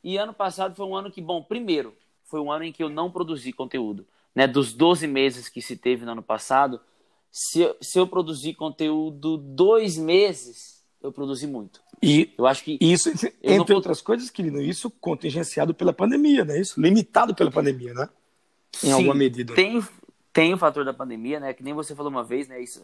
E 0.05 0.17
ano 0.17 0.35
passado 0.35 0.75
foi 0.75 0.85
um 0.87 0.95
ano 0.97 1.11
que, 1.11 1.21
bom, 1.21 1.43
primeiro, 1.43 1.95
foi 2.25 2.41
um 2.41 2.51
ano 2.51 2.65
em 2.65 2.73
que 2.73 2.83
eu 2.83 2.89
não 2.89 3.11
produzi 3.11 3.53
conteúdo. 3.53 4.07
Né? 4.35 4.47
Dos 4.47 4.73
12 4.73 5.07
meses 5.07 5.49
que 5.49 5.61
se 5.63 5.77
teve 5.77 6.05
no 6.05 6.13
ano 6.13 6.23
passado, 6.23 6.81
se, 7.31 7.61
eu- 7.61 7.77
se 7.81 7.99
eu 7.99 8.07
produzi 8.07 8.53
conteúdo 8.55 9.37
dois 9.37 9.97
meses, 9.97 10.83
eu 11.03 11.13
produzi 11.13 11.47
muito. 11.47 11.81
E 12.03 12.33
Eu 12.37 12.47
acho 12.47 12.65
que 12.65 12.77
isso, 12.81 13.11
entre 13.43 13.69
não 13.69 13.77
outras 13.77 14.01
coisas, 14.03 14.29
querido, 14.29 14.61
isso 14.61 14.91
contingenciado 14.91 15.73
pela 15.73 15.93
pandemia, 15.93 16.45
né? 16.45 16.59
Isso 16.61 16.81
limitado 16.81 17.35
pela 17.35 17.51
pandemia, 17.51 17.95
né? 17.95 18.09
Em 18.83 18.87
Sim, 18.87 18.93
alguma 18.93 19.15
medida. 19.15 19.55
Tem, 19.55 19.83
tem 20.33 20.55
o 20.55 20.59
fator 20.59 20.85
da 20.85 20.95
pandemia, 20.95 21.39
né? 21.41 21.53
Que 21.53 21.63
nem 21.63 21.75
você 21.75 21.95
falou 21.95 22.11
uma 22.11 22.25
vez, 22.25 22.49
né? 22.49 22.61
Isso, 22.61 22.83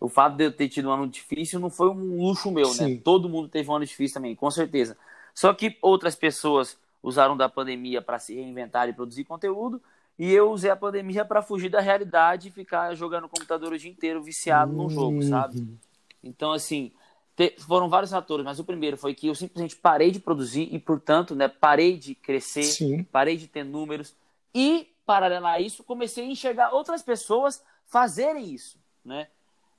o 0.00 0.08
fato 0.08 0.36
de 0.36 0.44
eu 0.44 0.52
ter 0.52 0.68
tido 0.68 0.88
um 0.88 0.92
ano 0.92 1.06
difícil 1.08 1.58
não 1.58 1.70
foi 1.70 1.88
um 1.90 2.16
luxo 2.16 2.50
meu, 2.50 2.66
Sim. 2.66 2.94
né? 2.96 3.00
Todo 3.04 3.28
mundo 3.28 3.48
teve 3.48 3.70
um 3.70 3.74
ano 3.74 3.86
difícil 3.86 4.14
também, 4.14 4.34
com 4.34 4.50
certeza. 4.50 4.96
Só 5.34 5.52
que 5.52 5.76
outras 5.82 6.16
pessoas 6.16 6.78
usaram 7.02 7.36
da 7.36 7.48
pandemia 7.48 8.02
para 8.02 8.18
se 8.18 8.34
reinventar 8.34 8.88
e 8.88 8.92
produzir 8.92 9.24
conteúdo, 9.24 9.80
e 10.18 10.32
eu 10.32 10.50
usei 10.50 10.68
a 10.68 10.76
pandemia 10.76 11.24
para 11.24 11.40
fugir 11.42 11.68
da 11.68 11.80
realidade 11.80 12.48
e 12.48 12.50
ficar 12.50 12.92
jogando 12.94 13.22
no 13.22 13.28
computador 13.28 13.72
o 13.72 13.78
dia 13.78 13.90
inteiro 13.90 14.20
viciado 14.22 14.72
num 14.72 14.90
jogo, 14.90 15.22
sabe? 15.22 15.58
Uhum. 15.58 15.76
Então, 16.24 16.50
assim, 16.50 16.90
te- 17.36 17.54
foram 17.60 17.88
vários 17.88 18.10
fatores, 18.10 18.44
mas 18.44 18.58
o 18.58 18.64
primeiro 18.64 18.96
foi 18.96 19.14
que 19.14 19.28
eu 19.28 19.34
simplesmente 19.34 19.76
parei 19.76 20.10
de 20.10 20.18
produzir 20.18 20.68
e, 20.72 20.78
portanto, 20.78 21.36
né, 21.36 21.46
parei 21.46 21.96
de 21.96 22.16
crescer, 22.16 22.64
Sim. 22.64 23.04
parei 23.04 23.36
de 23.36 23.46
ter 23.46 23.62
números 23.62 24.12
e, 24.52 24.88
paralelo 25.08 25.46
a 25.46 25.58
isso, 25.58 25.82
comecei 25.82 26.22
a 26.22 26.28
enxergar 26.28 26.74
outras 26.74 27.02
pessoas 27.02 27.64
fazerem 27.86 28.52
isso, 28.52 28.78
né? 29.02 29.28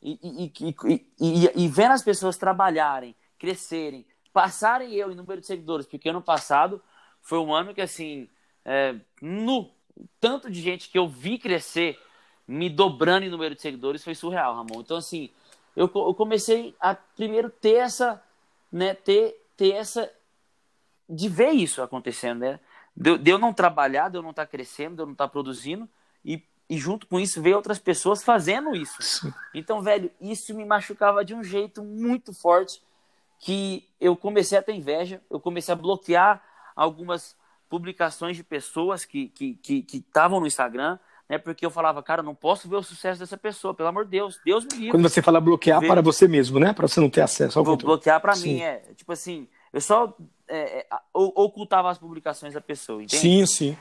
E, 0.02 0.18
e, 0.24 0.54
e, 1.20 1.52
e, 1.56 1.68
vendo 1.68 1.92
as 1.92 2.02
pessoas 2.02 2.36
trabalharem, 2.36 3.16
crescerem, 3.38 4.08
passarem 4.34 4.92
eu 4.96 5.12
em 5.12 5.16
número 5.16 5.40
de 5.40 5.46
seguidores, 5.46 5.86
porque 5.86 6.10
ano 6.10 6.22
passado 6.22 6.82
foi 7.22 7.38
um 7.38 7.54
ano 7.54 7.76
que, 7.76 7.82
assim, 7.82 8.28
é, 8.66 8.96
no 9.22 9.70
tanto 10.20 10.50
de 10.50 10.60
gente 10.62 10.90
que 10.90 10.98
eu 10.98 11.08
vi 11.08 11.38
crescer, 11.38 12.00
me 12.48 12.68
dobrando 12.68 13.28
em 13.28 13.30
número 13.30 13.54
de 13.54 13.62
seguidores, 13.62 14.04
foi 14.04 14.16
surreal, 14.16 14.56
Ramon. 14.56 14.82
Então, 14.82 14.98
assim, 14.98 15.30
eu, 15.76 15.92
eu 15.94 16.14
comecei 16.16 16.74
a 16.80 16.96
primeiro 16.96 17.52
ter 17.52 17.76
essa, 17.76 18.20
né, 18.72 18.96
ter, 18.96 19.40
ter 19.56 19.74
essa, 19.74 20.12
de 21.08 21.30
ver 21.30 21.52
isso 21.52 21.84
acontecendo, 21.84 22.40
né? 22.40 22.60
De, 23.00 23.12
eu- 23.12 23.18
de 23.18 23.32
eu 23.32 23.38
não 23.38 23.54
trabalhar, 23.54 24.10
de 24.10 24.18
eu 24.18 24.22
não 24.22 24.32
estar 24.32 24.46
crescendo, 24.46 24.96
de 24.96 25.02
eu 25.02 25.06
não 25.06 25.14
estar 25.14 25.30
produzindo, 25.30 25.88
e, 26.26 26.44
e 26.70 26.78
junto 26.78 27.08
com 27.08 27.18
isso 27.20 27.42
ver 27.42 27.56
outras 27.56 27.80
pessoas 27.80 28.22
fazendo 28.24 28.76
isso. 28.76 29.02
Sim. 29.02 29.34
Então, 29.54 29.82
velho, 29.82 30.12
isso 30.20 30.54
me 30.54 30.66
machucava 30.66 31.24
de 31.24 31.34
um 31.34 31.44
jeito 31.44 31.82
muito 31.84 32.34
forte 32.34 32.82
que 33.40 33.88
eu 34.02 34.18
comecei 34.18 34.58
a 34.58 34.62
ter 34.62 34.74
inveja, 34.74 35.22
eu 35.30 35.40
comecei 35.40 35.72
a 35.74 35.78
bloquear 35.78 36.44
algumas 36.76 37.38
publicações 37.70 38.36
de 38.36 38.44
pessoas 38.44 39.06
que 39.06 39.30
que 39.30 39.54
que 39.56 39.82
que 39.84 39.98
estavam 39.98 40.40
no 40.42 40.48
Instagram, 40.48 41.00
né? 41.30 41.38
Porque 41.38 41.66
eu 41.66 41.70
falava, 41.70 42.04
cara, 42.04 42.22
não 42.22 42.36
posso 42.36 42.68
ver 42.68 42.76
o 42.76 42.84
sucesso 42.84 43.20
dessa 43.20 43.38
pessoa, 43.38 43.74
pelo 43.74 43.88
amor 43.88 44.04
de 44.04 44.12
Deus, 44.12 44.40
Deus 44.44 44.66
me 44.66 44.72
livre. 44.74 44.92
Quando 44.92 45.08
você 45.08 45.22
fala 45.22 45.40
bloquear 45.40 45.80
Vê- 45.80 45.88
para 45.88 46.02
você 46.02 46.28
mesmo, 46.28 46.60
né? 46.60 46.74
Para 46.74 46.88
você 46.88 47.00
não 47.00 47.10
ter 47.10 47.22
acesso 47.22 47.60
ao 47.60 47.64
Vou 47.64 47.78
bloquear 47.78 48.20
Sim. 48.36 48.56
mim, 48.56 48.62
é. 48.62 48.78
Tipo 48.96 49.14
assim, 49.14 49.48
eu 49.72 49.80
só 49.80 50.14
é, 50.50 50.80
é, 50.80 50.86
ocultava 51.14 51.90
as 51.90 51.98
publicações 51.98 52.54
da 52.54 52.62
pessoa, 52.62 53.04
entende? 53.04 53.22
Sim, 53.22 53.46
sim. 53.46 53.78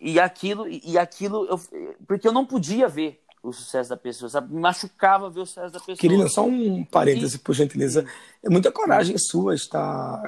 E 0.00 0.20
aquilo, 0.20 0.66
e 0.68 0.96
aquilo, 0.96 1.44
eu, 1.46 1.60
porque 2.06 2.28
eu 2.28 2.32
não 2.32 2.46
podia 2.46 2.86
ver 2.86 3.20
o 3.42 3.52
sucesso 3.52 3.90
da 3.90 3.96
pessoa, 3.96 4.28
sabe? 4.28 4.52
Me 4.52 4.60
machucava 4.60 5.28
ver 5.28 5.40
o 5.40 5.46
sucesso 5.46 5.72
da 5.72 5.80
pessoa. 5.80 5.96
Querida, 5.96 6.28
só 6.28 6.44
um 6.44 6.84
parêntese, 6.84 7.38
por 7.38 7.54
gentileza. 7.54 8.06
É 8.42 8.48
muita 8.48 8.70
coragem 8.70 9.16
sua 9.18 9.54
estar 9.54 10.22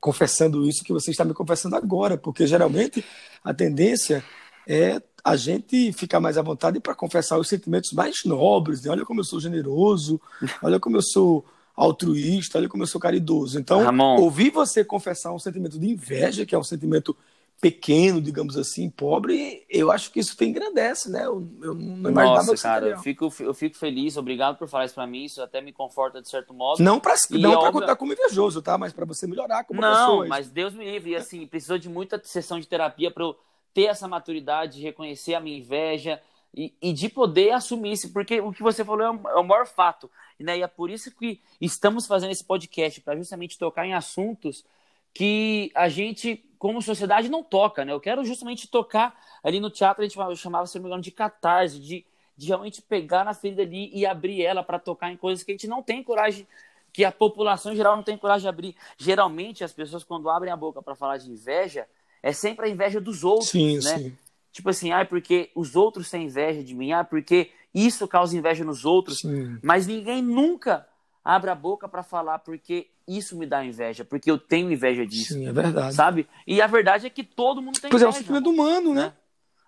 confessando 0.00 0.66
isso 0.68 0.84
que 0.84 0.92
você 0.92 1.10
está 1.10 1.24
me 1.24 1.32
confessando 1.32 1.76
agora, 1.76 2.16
porque 2.16 2.46
geralmente 2.46 3.04
a 3.42 3.54
tendência 3.54 4.22
é 4.66 5.00
a 5.24 5.36
gente 5.36 5.90
ficar 5.92 6.20
mais 6.20 6.36
à 6.36 6.42
vontade 6.42 6.78
para 6.80 6.94
confessar 6.94 7.38
os 7.38 7.48
sentimentos 7.48 7.92
mais 7.92 8.24
nobres. 8.26 8.82
Né? 8.82 8.90
Olha 8.90 9.06
como 9.06 9.20
eu 9.20 9.24
sou 9.24 9.40
generoso, 9.40 10.20
olha 10.62 10.78
como 10.78 10.98
eu 10.98 11.02
sou 11.02 11.44
altruísta, 11.76 12.58
olha 12.58 12.68
como 12.68 12.82
eu 12.82 12.86
sou 12.86 13.00
caridoso. 13.00 13.58
Então, 13.58 13.82
Ramon. 13.82 14.20
ouvir 14.20 14.50
você 14.50 14.84
confessar 14.84 15.32
um 15.32 15.38
sentimento 15.38 15.78
de 15.78 15.86
inveja, 15.90 16.46
que 16.46 16.54
é 16.54 16.58
um 16.58 16.64
sentimento 16.64 17.16
pequeno, 17.60 18.20
digamos 18.20 18.58
assim, 18.58 18.90
pobre, 18.90 19.64
eu 19.70 19.90
acho 19.90 20.10
que 20.10 20.20
isso 20.20 20.36
te 20.36 20.44
engrandece, 20.44 21.10
né? 21.10 21.24
Eu, 21.24 21.48
eu 21.62 21.74
não 21.74 22.10
imaginava 22.10 22.44
Nossa, 22.46 22.56
cara, 22.62 22.88
eu 22.88 22.98
fico, 22.98 23.32
eu 23.40 23.54
fico 23.54 23.76
feliz, 23.76 24.16
obrigado 24.18 24.56
por 24.58 24.68
falar 24.68 24.84
isso 24.84 24.94
pra 24.94 25.06
mim, 25.06 25.24
isso 25.24 25.40
até 25.40 25.60
me 25.62 25.72
conforta 25.72 26.20
de 26.20 26.28
certo 26.28 26.52
modo. 26.52 26.82
Não 26.82 27.00
para 27.00 27.14
não 27.30 27.40
pra 27.52 27.58
óbvio- 27.60 27.72
contar 27.80 27.96
como 27.96 28.12
invejoso, 28.12 28.60
tá? 28.60 28.76
Mas 28.76 28.92
para 28.92 29.06
você 29.06 29.26
melhorar 29.26 29.64
como 29.64 29.80
Não, 29.80 29.90
pessoa. 29.90 30.26
mas 30.26 30.50
Deus 30.50 30.74
me 30.74 30.84
livre. 30.84 31.12
E 31.12 31.16
assim, 31.16 31.46
precisou 31.46 31.78
de 31.78 31.88
muita 31.88 32.20
sessão 32.22 32.60
de 32.60 32.66
terapia 32.68 33.10
para 33.10 33.24
eu 33.24 33.36
ter 33.72 33.84
essa 33.84 34.06
maturidade 34.06 34.76
de 34.76 34.82
reconhecer 34.82 35.34
a 35.34 35.40
minha 35.40 35.56
inveja, 35.58 36.20
E, 36.56 36.72
e, 36.80 36.92
de 36.92 37.08
poder 37.08 37.50
assumir 37.50 37.92
isso, 37.94 38.12
porque 38.12 38.40
o 38.40 38.52
que 38.52 38.62
você 38.62 38.84
falou 38.84 39.02
é 39.04 39.10
o, 39.10 39.28
é 39.30 39.40
o 39.40 39.42
maior 39.42 39.66
fato. 39.66 40.08
Né? 40.38 40.58
E 40.58 40.62
é 40.62 40.66
por 40.66 40.90
isso 40.90 41.14
que 41.14 41.40
estamos 41.60 42.06
fazendo 42.06 42.30
esse 42.30 42.44
podcast, 42.44 43.00
para 43.00 43.16
justamente 43.16 43.58
tocar 43.58 43.86
em 43.86 43.94
assuntos 43.94 44.64
que 45.12 45.70
a 45.74 45.88
gente, 45.88 46.44
como 46.58 46.82
sociedade, 46.82 47.28
não 47.28 47.42
toca. 47.42 47.84
Né? 47.84 47.92
Eu 47.92 48.00
quero 48.00 48.24
justamente 48.24 48.68
tocar 48.68 49.14
ali 49.42 49.60
no 49.60 49.70
teatro, 49.70 50.02
a 50.02 50.06
gente 50.06 50.16
chamava, 50.36 50.66
se 50.66 50.76
não 50.76 50.82
me 50.82 50.88
engano, 50.88 51.02
de 51.02 51.12
catarse, 51.12 51.78
de, 51.78 52.04
de 52.36 52.46
realmente 52.48 52.82
pegar 52.82 53.24
na 53.24 53.32
ferida 53.32 53.62
ali 53.62 53.90
e 53.94 54.04
abrir 54.04 54.42
ela 54.42 54.62
para 54.62 54.78
tocar 54.78 55.12
em 55.12 55.16
coisas 55.16 55.44
que 55.44 55.52
a 55.52 55.54
gente 55.54 55.68
não 55.68 55.82
tem 55.82 56.02
coragem, 56.02 56.46
que 56.92 57.04
a 57.04 57.12
população 57.12 57.72
em 57.72 57.76
geral 57.76 57.96
não 57.96 58.02
tem 58.02 58.18
coragem 58.18 58.42
de 58.42 58.48
abrir. 58.48 58.76
Geralmente, 58.98 59.62
as 59.62 59.72
pessoas, 59.72 60.02
quando 60.02 60.28
abrem 60.28 60.52
a 60.52 60.56
boca 60.56 60.82
para 60.82 60.96
falar 60.96 61.18
de 61.18 61.30
inveja, 61.30 61.86
é 62.22 62.32
sempre 62.32 62.66
a 62.66 62.68
inveja 62.68 63.00
dos 63.00 63.22
outros, 63.22 63.50
sim, 63.50 63.76
né? 63.76 63.98
Sim. 63.98 64.18
Tipo 64.50 64.70
assim, 64.70 64.92
ah, 64.92 65.04
porque 65.04 65.50
os 65.54 65.74
outros 65.74 66.08
têm 66.08 66.26
inveja 66.26 66.62
de 66.62 66.74
mim, 66.74 66.92
ah, 66.92 67.02
porque 67.02 67.50
isso 67.74 68.06
causa 68.06 68.36
inveja 68.36 68.64
nos 68.64 68.84
outros. 68.84 69.20
Sim. 69.20 69.58
Mas 69.62 69.86
ninguém 69.86 70.22
nunca 70.22 70.86
abre 71.24 71.50
a 71.50 71.54
boca 71.54 71.88
para 71.88 72.02
falar 72.02 72.38
porque 72.40 72.90
isso 73.06 73.36
me 73.36 73.46
dá 73.46 73.64
inveja, 73.64 74.04
porque 74.04 74.30
eu 74.30 74.38
tenho 74.38 74.70
inveja 74.70 75.06
disso. 75.06 75.34
Sim, 75.34 75.48
é 75.48 75.52
verdade. 75.52 75.94
Sabe? 75.94 76.28
E 76.46 76.62
a 76.62 76.66
verdade 76.66 77.06
é 77.06 77.10
que 77.10 77.24
todo 77.24 77.60
mundo 77.60 77.80
tem 77.80 77.90
pois 77.90 78.02
inveja. 78.02 78.06
Pois 78.06 78.28
é, 78.28 78.32
um 78.32 78.38
sentimento 78.38 78.50
humano, 78.50 78.94
né? 78.94 79.06
né? 79.06 79.12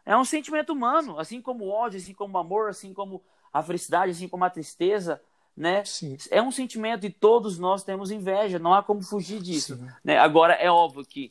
É 0.04 0.16
um 0.16 0.24
sentimento 0.24 0.72
humano, 0.72 1.18
assim 1.18 1.40
como 1.40 1.64
o 1.64 1.68
ódio, 1.68 1.98
assim 1.98 2.14
como 2.14 2.36
o 2.36 2.40
amor, 2.40 2.68
assim 2.68 2.94
como 2.94 3.22
a 3.52 3.62
felicidade, 3.62 4.12
assim 4.12 4.28
como 4.28 4.44
a 4.44 4.50
tristeza, 4.50 5.20
né? 5.56 5.84
Sim. 5.84 6.16
É 6.30 6.40
um 6.40 6.52
sentimento 6.52 7.06
e 7.06 7.10
todos 7.10 7.58
nós 7.58 7.82
temos 7.82 8.10
inveja, 8.10 8.58
não 8.58 8.72
há 8.72 8.82
como 8.82 9.02
fugir 9.02 9.42
disso. 9.42 9.78
Né? 10.04 10.16
Agora, 10.18 10.54
é 10.54 10.70
óbvio 10.70 11.04
que 11.04 11.30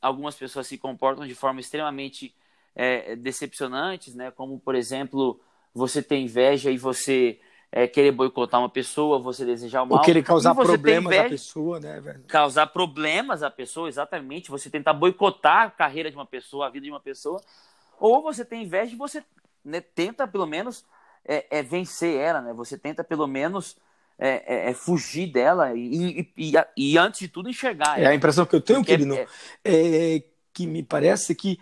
algumas 0.00 0.36
pessoas 0.36 0.66
se 0.66 0.78
comportam 0.78 1.26
de 1.26 1.34
forma 1.34 1.60
extremamente 1.60 2.34
é, 2.74 3.16
decepcionantes, 3.16 4.14
né? 4.14 4.30
Como, 4.30 4.60
por 4.60 4.74
exemplo, 4.74 5.40
você 5.74 6.02
ter 6.02 6.18
inveja 6.18 6.70
e 6.70 6.78
você 6.78 7.38
é, 7.72 7.88
querer 7.88 8.12
boicotar 8.12 8.60
uma 8.60 8.68
pessoa, 8.68 9.18
você 9.18 9.44
desejar 9.44 9.82
o 9.82 9.86
mal. 9.86 9.98
Ou 9.98 10.04
querer 10.04 10.22
causar 10.22 10.54
problemas 10.54 11.06
inveja, 11.06 11.26
à 11.26 11.28
pessoa, 11.28 11.80
né? 11.80 12.00
Velho? 12.00 12.22
Causar 12.28 12.66
problemas 12.68 13.42
à 13.42 13.50
pessoa, 13.50 13.88
exatamente. 13.88 14.48
Você 14.48 14.70
tentar 14.70 14.92
boicotar 14.92 15.62
a 15.66 15.70
carreira 15.70 16.08
de 16.08 16.16
uma 16.16 16.24
pessoa, 16.24 16.66
a 16.66 16.70
vida 16.70 16.84
de 16.84 16.90
uma 16.92 17.00
pessoa. 17.00 17.40
Ou 17.98 18.22
você 18.22 18.44
tem 18.44 18.62
inveja 18.62 18.92
e 18.92 18.96
você 18.96 19.24
né, 19.64 19.80
tenta, 19.80 20.24
pelo 20.28 20.46
menos, 20.46 20.84
é, 21.24 21.58
é, 21.58 21.62
vencer 21.64 22.16
ela, 22.16 22.40
né? 22.40 22.52
Você 22.52 22.78
tenta, 22.78 23.02
pelo 23.02 23.26
menos, 23.26 23.76
é, 24.16 24.44
é, 24.46 24.70
é 24.70 24.74
fugir 24.74 25.32
dela 25.32 25.74
e, 25.74 26.20
e, 26.36 26.52
e, 26.52 26.52
e, 26.76 26.98
antes 26.98 27.18
de 27.18 27.28
tudo, 27.28 27.48
enxergar. 27.48 28.00
É, 28.00 28.06
a 28.06 28.14
impressão 28.14 28.46
que 28.46 28.54
eu 28.54 28.60
tenho, 28.60 28.80
Porque 28.80 28.92
querido, 28.92 29.16
é, 29.64 30.22
que 30.52 30.64
me 30.64 30.84
parece 30.84 31.34
que 31.34 31.58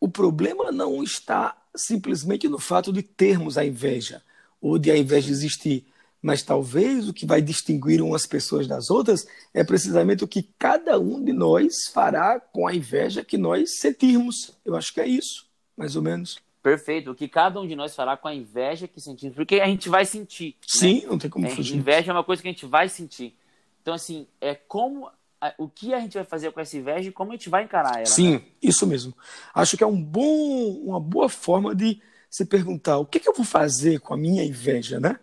o 0.00 0.08
problema 0.08 0.72
não 0.72 1.00
está 1.00 1.56
simplesmente 1.76 2.48
no 2.48 2.58
fato 2.58 2.92
de 2.92 3.02
termos 3.02 3.58
a 3.58 3.64
inveja 3.64 4.22
ou 4.60 4.78
de 4.78 4.90
a 4.90 4.96
inveja 4.96 5.30
existir, 5.30 5.86
mas 6.22 6.42
talvez 6.42 7.06
o 7.06 7.12
que 7.12 7.26
vai 7.26 7.42
distinguir 7.42 8.00
umas 8.00 8.26
pessoas 8.26 8.66
das 8.66 8.90
outras 8.90 9.26
é 9.52 9.62
precisamente 9.62 10.24
o 10.24 10.28
que 10.28 10.42
cada 10.58 10.98
um 10.98 11.22
de 11.22 11.34
nós 11.34 11.88
fará 11.92 12.40
com 12.40 12.66
a 12.66 12.74
inveja 12.74 13.22
que 13.22 13.36
nós 13.36 13.78
sentirmos. 13.78 14.52
Eu 14.64 14.74
acho 14.74 14.94
que 14.94 15.02
é 15.02 15.06
isso, 15.06 15.46
mais 15.76 15.96
ou 15.96 16.02
menos. 16.02 16.38
Perfeito. 16.62 17.10
O 17.10 17.14
que 17.14 17.28
cada 17.28 17.60
um 17.60 17.68
de 17.68 17.76
nós 17.76 17.94
fará 17.94 18.16
com 18.16 18.26
a 18.26 18.34
inveja 18.34 18.88
que 18.88 18.98
sentimos, 18.98 19.36
porque 19.36 19.60
a 19.60 19.66
gente 19.66 19.90
vai 19.90 20.06
sentir. 20.06 20.52
Né? 20.52 20.66
Sim, 20.66 21.00
né? 21.02 21.06
não 21.08 21.18
tem 21.18 21.28
como 21.28 21.46
fugir. 21.50 21.76
Inveja 21.76 22.10
é 22.10 22.14
uma 22.14 22.24
coisa 22.24 22.40
que 22.40 22.48
a 22.48 22.50
gente 22.50 22.64
vai 22.64 22.88
sentir. 22.88 23.36
Então, 23.82 23.92
assim, 23.92 24.26
é 24.40 24.54
como 24.54 25.10
o 25.58 25.68
que 25.68 25.92
a 25.92 26.00
gente 26.00 26.14
vai 26.14 26.24
fazer 26.24 26.52
com 26.52 26.60
essa 26.60 26.76
inveja 26.76 27.08
e 27.08 27.12
como 27.12 27.32
a 27.32 27.34
gente 27.34 27.48
vai 27.48 27.64
encarar 27.64 27.96
ela. 27.96 28.06
Sim, 28.06 28.34
né? 28.34 28.42
isso 28.62 28.86
mesmo. 28.86 29.14
Acho 29.54 29.76
que 29.76 29.84
é 29.84 29.86
um 29.86 30.00
bom, 30.00 30.70
uma 30.84 31.00
boa 31.00 31.28
forma 31.28 31.74
de 31.74 32.00
se 32.30 32.44
perguntar 32.44 32.98
o 32.98 33.06
que, 33.06 33.20
que 33.20 33.28
eu 33.28 33.34
vou 33.34 33.44
fazer 33.44 34.00
com 34.00 34.14
a 34.14 34.16
minha 34.16 34.44
inveja, 34.44 34.98
né? 34.98 35.18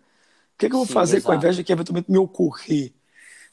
O 0.54 0.58
que, 0.58 0.68
que 0.68 0.74
eu 0.74 0.78
vou 0.78 0.86
Sim, 0.86 0.92
fazer 0.92 1.16
exato. 1.16 1.26
com 1.26 1.32
a 1.32 1.36
inveja 1.36 1.64
que 1.64 1.72
eventualmente 1.72 2.10
me 2.10 2.18
ocorrer? 2.18 2.92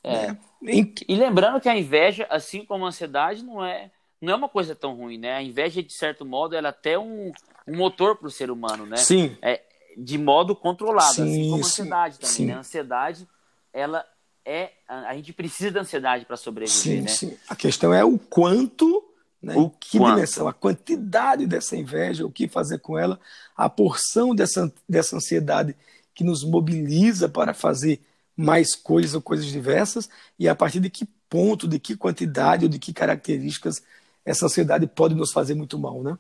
É. 0.03 0.27
Né? 0.27 0.37
Em... 0.63 0.93
E 1.07 1.15
lembrando 1.15 1.59
que 1.59 1.67
a 1.67 1.77
inveja, 1.77 2.27
assim 2.29 2.63
como 2.63 2.85
a 2.85 2.89
ansiedade, 2.89 3.43
não 3.43 3.63
é, 3.63 3.91
não 4.21 4.33
é 4.33 4.35
uma 4.35 4.49
coisa 4.49 4.75
tão 4.75 4.95
ruim, 4.95 5.17
né? 5.17 5.33
A 5.33 5.41
inveja, 5.41 5.81
de 5.81 5.93
certo 5.93 6.25
modo, 6.25 6.55
ela 6.55 6.67
é 6.67 6.69
até 6.69 6.97
um, 6.97 7.31
um 7.67 7.77
motor 7.77 8.17
para 8.17 8.27
o 8.27 8.31
ser 8.31 8.51
humano, 8.51 8.85
né? 8.85 8.97
Sim. 8.97 9.37
É, 9.41 9.61
de 9.97 10.17
modo 10.17 10.55
controlado, 10.55 11.15
sim, 11.15 11.23
assim 11.23 11.43
como 11.49 11.55
a 11.55 11.59
ansiedade 11.59 12.19
também, 12.19 12.35
sim. 12.35 12.45
né? 12.45 12.53
A 12.53 12.59
ansiedade, 12.59 13.27
ela 13.73 14.05
é 14.49 14.71
a, 14.87 15.13
gente 15.13 15.31
precisa 15.31 15.69
da 15.69 15.81
ansiedade 15.81 16.25
para 16.25 16.35
sobreviver, 16.35 16.81
sim, 16.81 17.01
né? 17.01 17.07
Sim. 17.07 17.37
A 17.47 17.55
questão 17.55 17.93
é 17.93 18.03
o 18.03 18.17
quanto, 18.17 19.03
né, 19.39 19.55
o 19.55 19.69
que 19.69 19.99
quanto. 19.99 20.15
dimensão, 20.15 20.47
a 20.47 20.53
quantidade 20.53 21.45
dessa 21.45 21.77
inveja, 21.77 22.25
o 22.25 22.31
que 22.31 22.47
fazer 22.47 22.79
com 22.79 22.97
ela, 22.97 23.19
a 23.55 23.69
porção 23.69 24.33
dessa, 24.33 24.73
dessa 24.87 25.15
ansiedade 25.15 25.75
que 26.15 26.23
nos 26.23 26.43
mobiliza 26.43 27.29
para 27.29 27.53
fazer 27.53 28.01
mais 28.35 28.75
coisas 28.75 29.13
ou 29.13 29.21
coisas 29.21 29.45
diversas 29.45 30.09
e 30.39 30.49
a 30.49 30.55
partir 30.55 30.79
de 30.79 30.89
que 30.89 31.05
ponto, 31.29 31.67
de 31.67 31.77
que 31.77 31.95
quantidade 31.95 32.65
ou 32.65 32.69
de 32.69 32.79
que 32.79 32.91
características 32.91 33.83
essa 34.25 34.47
ansiedade 34.47 34.87
pode 34.87 35.13
nos 35.13 35.31
fazer 35.31 35.53
muito 35.53 35.77
mal, 35.77 36.01
né? 36.01 36.17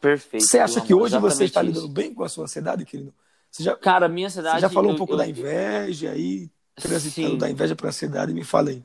Perfeito. 0.00 0.44
Você 0.44 0.58
acha 0.58 0.80
que 0.80 0.92
hoje 0.92 1.16
você 1.18 1.44
está 1.44 1.62
lidando 1.62 1.88
bem 1.88 2.12
com 2.12 2.24
a 2.24 2.28
sua 2.28 2.44
ansiedade, 2.44 2.84
querido? 2.84 3.14
Você 3.50 3.62
já, 3.62 3.76
Cara, 3.76 4.08
minha 4.08 4.26
ansiedade. 4.26 4.56
Você 4.56 4.62
já 4.62 4.68
falou 4.68 4.92
um 4.92 4.96
pouco 4.96 5.14
eu, 5.14 5.16
da 5.16 5.26
inveja 5.26 6.10
aí? 6.10 6.50
Transitando 6.76 7.30
Sim. 7.30 7.38
da 7.38 7.50
inveja 7.50 7.74
para 7.74 7.86
a 7.86 7.88
ansiedade, 7.88 8.32
me 8.32 8.44
fala 8.44 8.70
aí. 8.70 8.84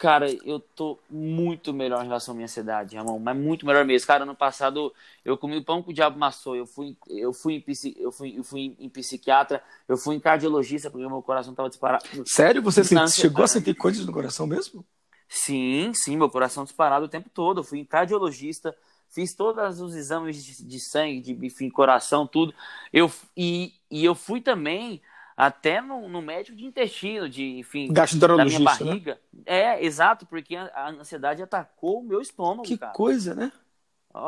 Cara, 0.00 0.32
eu 0.46 0.58
tô 0.58 0.98
muito 1.10 1.74
melhor 1.74 2.02
em 2.02 2.06
relação 2.06 2.32
à 2.32 2.34
minha 2.34 2.46
ansiedade, 2.46 2.96
Ramon, 2.96 3.18
mas 3.18 3.36
muito 3.36 3.66
melhor 3.66 3.84
mesmo. 3.84 4.06
Cara, 4.06 4.22
ano 4.22 4.34
passado 4.34 4.94
eu 5.22 5.36
comi 5.36 5.62
pão 5.62 5.82
com 5.82 5.90
o 5.90 5.94
diabo 5.94 6.18
maçou, 6.18 6.56
eu 6.56 6.64
fui, 6.64 6.96
eu 7.06 7.34
fui, 7.34 7.56
em, 7.56 7.94
eu 7.98 8.10
fui, 8.10 8.34
eu 8.38 8.42
fui 8.42 8.74
em 8.78 8.88
psiquiatra, 8.88 9.62
eu 9.86 9.98
fui 9.98 10.16
em 10.16 10.20
cardiologista 10.20 10.90
porque 10.90 11.06
meu 11.06 11.20
coração 11.20 11.54
tava 11.54 11.68
disparado. 11.68 12.02
Sério? 12.24 12.62
Você 12.62 12.82
chegou 13.08 13.44
a 13.44 13.48
sentir 13.48 13.74
coisas 13.74 14.06
no 14.06 14.12
coração 14.12 14.46
mesmo? 14.46 14.82
Sim, 15.28 15.92
sim, 15.94 16.16
meu 16.16 16.30
coração 16.30 16.64
disparado 16.64 17.04
o 17.04 17.08
tempo 17.08 17.28
todo. 17.28 17.60
Eu 17.60 17.64
fui 17.64 17.78
em 17.78 17.84
cardiologista, 17.84 18.74
fiz 19.10 19.34
todos 19.34 19.82
os 19.82 19.94
exames 19.94 20.42
de, 20.42 20.64
de 20.64 20.80
sangue, 20.80 21.20
de 21.20 21.46
enfim, 21.46 21.68
coração, 21.68 22.26
tudo. 22.26 22.54
Eu, 22.90 23.12
e, 23.36 23.74
e 23.90 24.02
eu 24.02 24.14
fui 24.14 24.40
também 24.40 25.02
até 25.40 25.80
no, 25.80 26.06
no 26.06 26.20
médico 26.20 26.54
de 26.54 26.66
intestino, 26.66 27.26
de, 27.26 27.58
enfim, 27.58 27.90
da 27.90 28.44
minha 28.44 28.60
barriga. 28.60 29.18
Né? 29.32 29.42
É, 29.46 29.82
exato, 29.82 30.26
porque 30.26 30.54
a, 30.54 30.64
a, 30.66 30.90
ansiedade 30.90 31.42
atacou 31.42 32.00
o 32.00 32.04
meu 32.04 32.20
estômago, 32.20 32.62
que 32.62 32.76
cara. 32.76 32.92
coisa, 32.92 33.34
né? 33.34 33.50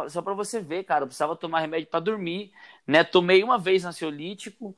Só 0.08 0.22
para 0.22 0.32
você 0.32 0.58
ver, 0.58 0.84
cara, 0.84 1.02
eu 1.02 1.06
precisava 1.06 1.36
tomar 1.36 1.60
remédio 1.60 1.88
para 1.88 2.00
dormir, 2.00 2.50
né? 2.86 3.04
Tomei 3.04 3.44
uma 3.44 3.58
vez 3.58 3.84
ansiolítico 3.84 4.74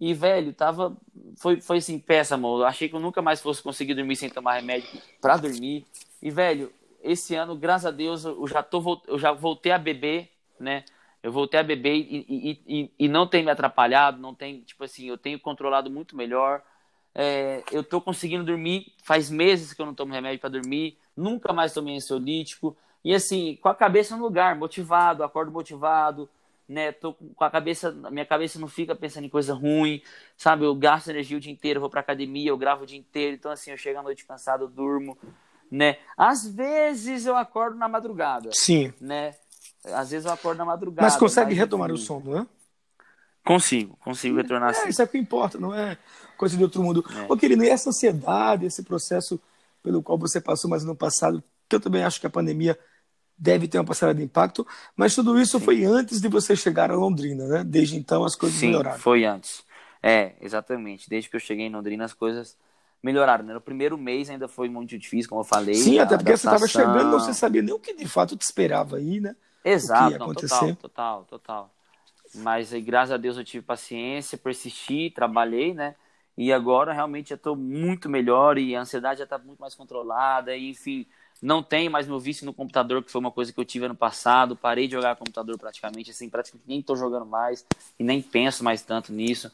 e, 0.00 0.14
velho, 0.14 0.54
tava 0.54 0.96
foi 1.36 1.60
foi 1.60 1.78
assim, 1.78 1.98
péssimo. 1.98 2.60
Eu 2.60 2.64
achei 2.64 2.88
que 2.88 2.94
eu 2.94 3.00
nunca 3.00 3.20
mais 3.20 3.42
fosse 3.42 3.62
conseguir 3.62 3.92
dormir 3.92 4.16
sem 4.16 4.30
tomar 4.30 4.54
remédio 4.54 4.88
para 5.20 5.36
dormir. 5.36 5.84
E, 6.22 6.30
velho, 6.30 6.72
esse 7.02 7.34
ano, 7.34 7.54
graças 7.54 7.86
a 7.86 7.90
Deus, 7.90 8.24
eu 8.24 8.46
já 8.48 8.62
tô 8.62 9.02
eu 9.06 9.18
já 9.18 9.32
voltei 9.32 9.72
a 9.72 9.76
beber, 9.76 10.30
né? 10.58 10.84
Eu 11.24 11.32
voltei 11.32 11.58
a 11.58 11.62
beber 11.62 11.94
e, 11.94 12.26
e, 12.28 12.60
e, 12.68 12.90
e, 12.98 13.08
não 13.08 13.26
tem 13.26 13.42
me 13.42 13.50
atrapalhado, 13.50 14.20
não 14.20 14.34
tem, 14.34 14.60
tipo 14.60 14.84
assim, 14.84 15.08
eu 15.08 15.16
tenho 15.16 15.40
controlado 15.40 15.90
muito 15.90 16.14
melhor. 16.14 16.62
É, 17.14 17.62
eu 17.72 17.82
tô 17.82 17.98
conseguindo 17.98 18.44
dormir, 18.44 18.92
faz 19.02 19.30
meses 19.30 19.72
que 19.72 19.80
eu 19.80 19.86
não 19.86 19.94
tomo 19.94 20.12
remédio 20.12 20.38
para 20.38 20.50
dormir, 20.50 20.98
nunca 21.16 21.50
mais 21.50 21.72
tomei 21.72 21.96
ansiolítico. 21.96 22.76
E 23.02 23.14
assim, 23.14 23.56
com 23.62 23.70
a 23.70 23.74
cabeça 23.74 24.14
no 24.14 24.22
lugar, 24.22 24.54
motivado, 24.54 25.24
acordo 25.24 25.50
motivado, 25.50 26.28
né? 26.68 26.92
Tô 26.92 27.14
com 27.14 27.44
a 27.44 27.50
cabeça, 27.50 27.90
minha 28.10 28.26
cabeça 28.26 28.58
não 28.58 28.68
fica 28.68 28.94
pensando 28.94 29.24
em 29.24 29.30
coisa 29.30 29.54
ruim, 29.54 30.02
sabe? 30.36 30.66
Eu 30.66 30.74
gasto 30.74 31.08
energia 31.08 31.38
o 31.38 31.40
dia 31.40 31.52
inteiro, 31.52 31.80
vou 31.80 31.88
pra 31.88 32.00
academia, 32.00 32.50
eu 32.50 32.58
gravo 32.58 32.82
o 32.82 32.86
dia 32.86 32.98
inteiro, 32.98 33.34
então 33.34 33.50
assim, 33.50 33.70
eu 33.70 33.78
chego 33.78 33.98
à 33.98 34.02
noite 34.02 34.26
cansado, 34.26 34.64
eu 34.64 34.68
durmo, 34.68 35.16
né? 35.70 35.96
Às 36.18 36.46
vezes 36.46 37.24
eu 37.24 37.34
acordo 37.34 37.78
na 37.78 37.88
madrugada. 37.88 38.50
Sim. 38.52 38.92
Né? 39.00 39.34
Às 39.92 40.10
vezes 40.10 40.26
eu 40.26 40.32
acordo 40.32 40.58
na 40.58 40.64
madrugada. 40.64 41.02
Mas 41.02 41.16
consegue 41.16 41.50
mas, 41.50 41.58
retomar 41.58 41.90
enfim, 41.90 42.00
o 42.00 42.04
sono, 42.04 42.34
né? 42.34 42.46
Consigo, 43.44 43.96
consigo 43.98 44.36
retornar 44.38 44.74
é, 44.74 44.88
Isso 44.88 45.02
é 45.02 45.04
o 45.04 45.08
que 45.08 45.18
importa, 45.18 45.58
não 45.58 45.74
é 45.74 45.98
coisa 46.38 46.56
de 46.56 46.62
outro 46.62 46.82
mundo. 46.82 47.04
É. 47.14 47.26
Ô, 47.30 47.36
querido, 47.36 47.62
e 47.62 47.68
essa 47.68 47.90
ansiedade, 47.90 48.64
esse 48.64 48.82
processo 48.82 49.40
pelo 49.82 50.02
qual 50.02 50.16
você 50.16 50.40
passou 50.40 50.70
mais 50.70 50.82
no 50.82 50.96
passado, 50.96 51.44
que 51.68 51.76
eu 51.76 51.80
também 51.80 52.02
acho 52.02 52.18
que 52.18 52.26
a 52.26 52.30
pandemia 52.30 52.78
deve 53.36 53.68
ter 53.68 53.78
uma 53.78 53.84
passada 53.84 54.14
de 54.14 54.22
impacto, 54.22 54.66
mas 54.96 55.14
tudo 55.14 55.38
isso 55.38 55.58
Sim. 55.58 55.64
foi 55.64 55.84
antes 55.84 56.20
de 56.20 56.28
você 56.28 56.56
chegar 56.56 56.90
a 56.90 56.94
Londrina, 56.94 57.46
né? 57.46 57.64
Desde 57.64 57.96
então 57.96 58.24
as 58.24 58.34
coisas 58.34 58.58
Sim, 58.58 58.68
melhoraram. 58.68 58.98
foi 58.98 59.24
antes. 59.24 59.62
É, 60.02 60.34
exatamente. 60.40 61.08
Desde 61.08 61.28
que 61.28 61.36
eu 61.36 61.40
cheguei 61.40 61.66
em 61.66 61.72
Londrina 61.72 62.04
as 62.04 62.14
coisas 62.14 62.56
melhoraram. 63.02 63.44
Né? 63.44 63.52
No 63.52 63.60
primeiro 63.60 63.98
mês 63.98 64.30
ainda 64.30 64.48
foi 64.48 64.68
muito 64.68 64.96
difícil, 64.98 65.28
como 65.28 65.42
eu 65.42 65.44
falei. 65.44 65.74
Sim, 65.74 65.98
até 65.98 66.16
porque 66.16 66.32
adaptação... 66.32 66.58
você 66.58 66.66
estava 66.66 66.68
chegando, 66.68 67.10
não 67.10 67.20
você 67.20 67.34
sabia 67.34 67.60
nem 67.60 67.74
o 67.74 67.78
que 67.78 67.94
de 67.94 68.08
fato 68.08 68.36
te 68.36 68.42
esperava 68.42 68.96
aí, 68.96 69.20
né? 69.20 69.36
Exato, 69.64 70.18
não, 70.18 70.30
total, 70.30 70.74
total, 70.76 71.24
total. 71.24 71.70
Mas 72.34 72.72
aí, 72.72 72.80
graças 72.82 73.12
a 73.12 73.16
Deus 73.16 73.36
eu 73.36 73.44
tive 73.44 73.64
paciência, 73.64 74.36
persisti, 74.38 75.10
trabalhei, 75.10 75.74
né? 75.74 75.96
E 76.36 76.52
agora 76.52 76.92
realmente 76.92 77.30
já 77.30 77.36
estou 77.36 77.56
muito 77.56 78.08
melhor 78.08 78.58
e 78.58 78.74
a 78.74 78.80
ansiedade 78.80 79.18
já 79.18 79.24
está 79.24 79.38
muito 79.38 79.60
mais 79.60 79.74
controlada. 79.74 80.56
E, 80.56 80.70
enfim, 80.70 81.06
Não 81.42 81.62
tenho 81.62 81.90
mais 81.90 82.06
meu 82.06 82.18
vício 82.18 82.46
no 82.46 82.54
computador, 82.54 83.02
que 83.04 83.10
foi 83.12 83.20
uma 83.20 83.30
coisa 83.30 83.52
que 83.52 83.60
eu 83.60 83.64
tive 83.64 83.84
ano 83.86 83.94
passado. 83.96 84.56
Parei 84.56 84.86
de 84.88 84.94
jogar 84.94 85.16
computador 85.16 85.58
praticamente, 85.58 86.10
assim, 86.10 86.30
praticamente 86.30 86.66
nem 86.68 86.80
estou 86.80 86.96
jogando 86.96 87.26
mais 87.26 87.66
e 87.98 88.04
nem 88.04 88.22
penso 88.22 88.64
mais 88.64 88.82
tanto 88.82 89.12
nisso. 89.12 89.52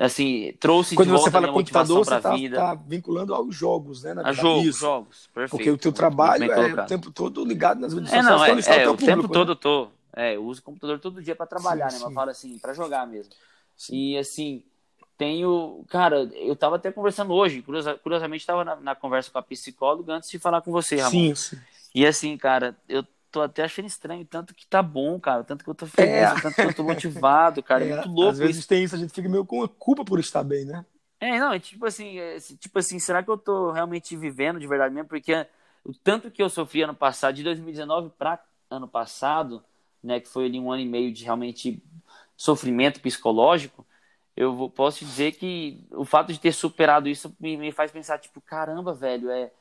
Assim, 0.00 0.54
trouxe 0.58 0.96
Quando 0.96 1.08
de 1.08 1.12
volta 1.12 1.26
você 1.26 1.30
fala 1.30 1.52
computador, 1.52 2.04
você 2.04 2.16
está 2.16 2.38
tá 2.54 2.74
vinculando 2.74 3.34
aos 3.34 3.54
jogos, 3.54 4.02
né? 4.02 4.14
Na 4.14 4.22
A 4.22 4.32
verdade, 4.32 4.72
jogos, 4.72 5.28
perfeito. 5.34 5.50
Porque 5.50 5.70
o 5.70 5.76
teu 5.78 5.92
trabalho 5.92 6.50
é 6.50 6.74
o 6.74 6.86
tempo 6.86 7.10
todo 7.10 7.44
ligado 7.44 7.80
nas 7.80 7.92
redes 7.92 8.10
É, 8.10 8.22
sociais, 8.22 8.24
não, 8.24 8.44
para 8.44 8.54
é, 8.54 8.76
o 8.78 8.80
é, 8.80 8.88
o 8.88 8.96
tempo 8.96 9.22
público, 9.22 9.34
todo 9.34 9.48
né? 9.48 9.52
eu 9.52 9.56
tô. 9.56 9.88
É, 10.16 10.36
eu 10.36 10.44
uso 10.44 10.60
o 10.60 10.64
computador 10.64 10.98
todo 10.98 11.22
dia 11.22 11.36
para 11.36 11.46
trabalhar, 11.46 11.86
Sim, 11.86 11.92
né? 11.92 11.98
sim. 11.98 12.04
Mas 12.06 12.14
fala 12.14 12.30
assim, 12.30 12.58
para 12.58 12.72
jogar 12.74 13.06
mesmo. 13.06 13.32
E 13.90 14.16
assim, 14.18 14.62
tenho. 15.18 15.84
Cara, 15.88 16.28
eu 16.34 16.56
tava 16.56 16.76
até 16.76 16.90
conversando 16.90 17.32
hoje, 17.32 17.62
curiosa- 17.62 17.96
curiosamente 17.98 18.42
estava 18.42 18.64
na, 18.64 18.76
na 18.76 18.94
conversa 18.94 19.30
com 19.30 19.38
a 19.38 19.42
psicóloga 19.42 20.14
antes 20.14 20.30
de 20.30 20.38
falar 20.38 20.62
com 20.62 20.72
você, 20.72 20.96
Ramon. 21.00 21.10
Sim, 21.10 21.34
sim. 21.34 21.60
E 21.94 22.06
assim, 22.06 22.36
cara, 22.36 22.76
eu 22.88 23.04
tô 23.30 23.42
até 23.42 23.62
achando 23.64 23.86
estranho, 23.86 24.24
tanto 24.26 24.54
que 24.54 24.66
tá 24.66 24.82
bom, 24.82 25.18
cara, 25.20 25.44
tanto 25.44 25.64
que 25.64 25.70
eu 25.70 25.74
tô 25.74 25.86
feliz, 25.86 26.32
É. 26.32 26.34
tanto 26.40 26.60
que 26.60 26.66
eu 26.66 26.72
tô 26.72 26.84
motivado, 26.84 27.62
cara. 27.62 27.84
É, 27.84 27.86
É, 27.86 27.88
muito 27.88 28.08
louco 28.08 28.28
às 28.28 28.38
vezes 28.38 28.66
isso. 28.66 28.66
tem 28.66 28.84
isso, 28.84 28.94
a 28.94 28.98
gente 28.98 29.12
fica 29.12 29.28
meio 29.28 29.46
com 29.46 29.62
a 29.62 29.68
culpa 29.68 30.04
por 30.04 30.18
estar 30.20 30.42
bem, 30.44 30.64
né? 30.64 30.84
É, 31.18 31.38
não, 31.38 31.52
é 31.52 31.60
tipo 31.60 31.84
assim, 31.84 32.18
é, 32.18 32.38
tipo 32.40 32.78
assim, 32.78 32.98
será 32.98 33.22
que 33.22 33.28
eu 33.30 33.36
tô 33.36 33.70
realmente 33.72 34.16
vivendo 34.16 34.58
de 34.58 34.66
verdade 34.66 34.94
mesmo? 34.94 35.08
Porque 35.08 35.46
o 35.84 35.92
tanto 35.92 36.30
que 36.30 36.42
eu 36.42 36.48
sofri 36.48 36.82
ano 36.82 36.94
passado, 36.94 37.34
de 37.34 37.42
2019 37.42 38.10
para 38.16 38.42
ano 38.70 38.88
passado, 38.88 39.62
né, 40.02 40.18
que 40.20 40.28
foi 40.28 40.46
ali 40.46 40.58
um 40.58 40.72
ano 40.72 40.80
e 40.82 40.88
meio 40.88 41.12
de 41.12 41.24
realmente 41.24 41.82
sofrimento 42.36 43.00
psicológico, 43.02 43.86
eu 44.34 44.70
posso 44.70 45.04
dizer 45.04 45.32
que 45.32 45.86
o 45.92 46.04
fato 46.06 46.32
de 46.32 46.40
ter 46.40 46.52
superado 46.52 47.06
isso 47.08 47.34
me, 47.38 47.56
me 47.56 47.70
faz 47.72 47.90
pensar, 47.92 48.18
tipo, 48.18 48.40
caramba, 48.40 48.94
velho, 48.94 49.30
é, 49.30 49.52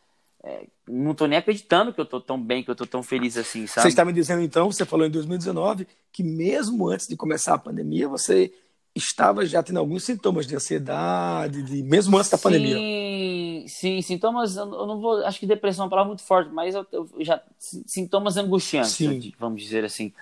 é, 0.43 0.67
não 0.87 1.13
tô 1.13 1.25
nem 1.25 1.37
acreditando 1.37 1.93
que 1.93 1.99
eu 1.99 2.05
tô 2.05 2.21
tão 2.21 2.41
bem, 2.41 2.63
que 2.63 2.71
eu 2.71 2.75
tô 2.75 2.85
tão 2.85 3.03
feliz 3.03 3.37
assim, 3.37 3.67
sabe? 3.67 3.83
Você 3.83 3.89
está 3.89 4.05
me 4.05 4.13
dizendo 4.13 4.41
então, 4.41 4.71
você 4.71 4.85
falou 4.85 5.05
em 5.05 5.11
2019, 5.11 5.87
que 6.11 6.23
mesmo 6.23 6.87
antes 6.87 7.07
de 7.07 7.17
começar 7.17 7.55
a 7.55 7.59
pandemia, 7.59 8.07
você 8.07 8.51
estava 8.95 9.45
já 9.45 9.61
tendo 9.61 9.79
alguns 9.79 10.03
sintomas 10.03 10.47
de 10.47 10.55
ansiedade, 10.55 11.61
de 11.63 11.83
mesmo 11.83 12.17
antes 12.17 12.29
da 12.29 12.37
pandemia. 12.37 12.77
Sim, 12.77 13.65
sim, 13.67 14.01
sintomas, 14.01 14.55
eu 14.55 14.63
eu 14.63 14.87
não 14.87 14.99
vou, 14.99 15.25
acho 15.25 15.39
que 15.39 15.45
depressão 15.45 15.83
é 15.83 15.85
uma 15.85 15.89
palavra 15.89 16.07
muito 16.09 16.23
forte, 16.23 16.51
mas 16.51 16.73
eu, 16.73 16.87
eu 16.91 17.09
já, 17.19 17.41
sintomas 17.57 18.37
angustiantes, 18.37 18.93
Sim. 18.93 19.25
eu 19.25 19.33
vamos 19.37 19.61
dizer 19.61 19.83
assim. 19.83 20.13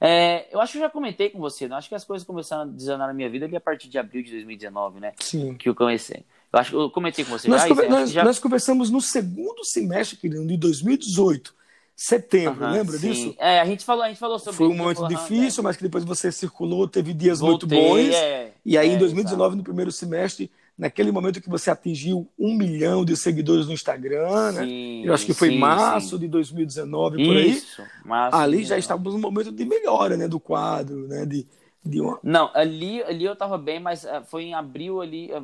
É, 0.00 0.46
eu 0.54 0.60
acho 0.60 0.72
que 0.72 0.78
eu 0.78 0.82
já 0.82 0.90
comentei 0.90 1.30
com 1.30 1.38
você, 1.38 1.66
né? 1.68 1.76
acho 1.76 1.88
que 1.88 1.94
as 1.94 2.04
coisas 2.04 2.26
começaram 2.26 2.62
a 2.62 2.66
desandar 2.66 3.08
na 3.08 3.14
minha 3.14 3.30
vida 3.30 3.46
ali 3.46 3.56
a 3.56 3.60
partir 3.60 3.88
de 3.88 3.98
abril 3.98 4.22
de 4.22 4.30
2019, 4.30 5.00
né? 5.00 5.12
Sim. 5.18 5.54
Que 5.54 5.68
eu 5.68 5.74
comecei. 5.74 6.24
Eu 6.56 6.60
acho 6.60 6.80
eu 6.80 6.90
comentei 6.90 7.24
com 7.24 7.30
você 7.30 7.48
Nós, 7.48 7.62
já, 7.62 7.68
conver- 7.68 7.84
isso, 7.84 7.90
nós- 7.90 8.10
já- 8.10 8.24
nós 8.24 8.38
conversamos 8.38 8.90
no 8.90 9.00
segundo 9.00 9.64
semestre, 9.64 10.16
querido, 10.16 10.46
de 10.46 10.56
2018, 10.56 11.54
setembro, 11.94 12.60
Aham, 12.60 12.72
lembra 12.72 12.98
sim. 12.98 13.08
disso? 13.10 13.34
É, 13.38 13.60
a 13.60 13.64
gente 13.64 13.84
falou, 13.84 14.02
a 14.04 14.08
gente 14.08 14.18
falou 14.18 14.38
sobre 14.38 14.56
Foi 14.56 14.66
um 14.68 14.74
isso, 14.74 14.78
momento 14.78 14.96
falou, 14.96 15.10
aham, 15.10 15.18
difícil, 15.28 15.60
é. 15.60 15.64
mas 15.64 15.76
que 15.76 15.82
depois 15.82 16.04
você 16.04 16.30
circulou, 16.32 16.86
teve 16.88 17.12
dias 17.14 17.40
Voltei, 17.40 17.78
muito 17.78 18.06
bons. 18.06 18.14
é, 18.14 18.52
E 18.64 18.76
aí, 18.78 18.88
é, 18.88 18.94
em 18.94 18.98
2019, 18.98 19.56
no 19.56 19.62
primeiro 19.62 19.90
semestre, 19.92 20.50
naquele 20.76 21.10
momento 21.10 21.40
que 21.40 21.48
você 21.48 21.70
atingiu 21.70 22.28
um 22.38 22.54
milhão 22.54 23.04
de 23.04 23.16
seguidores 23.16 23.66
no 23.66 23.72
Instagram, 23.72 24.52
né? 24.52 24.64
Sim, 24.64 25.04
Eu 25.06 25.14
acho 25.14 25.24
que 25.24 25.32
foi 25.32 25.50
sim, 25.50 25.58
março 25.58 26.10
sim. 26.10 26.18
de 26.18 26.28
2019, 26.28 27.18
por 27.20 27.36
aí. 27.36 27.50
Isso, 27.52 27.82
março 28.04 28.36
Ali 28.38 28.64
já 28.64 28.76
2019. 28.76 28.80
estávamos 28.80 29.14
num 29.14 29.20
momento 29.20 29.52
de 29.52 29.64
melhora, 29.64 30.16
né, 30.16 30.28
do 30.28 30.38
quadro, 30.40 31.06
né, 31.08 31.24
de, 31.24 31.46
de 31.84 32.00
uma... 32.00 32.18
Não, 32.22 32.50
ali, 32.54 33.02
ali 33.04 33.24
eu 33.24 33.36
tava 33.36 33.56
bem, 33.56 33.78
mas 33.80 34.04
eh, 34.04 34.22
foi 34.24 34.44
em 34.44 34.54
abril 34.54 35.00
ali, 35.00 35.30
eh, 35.30 35.42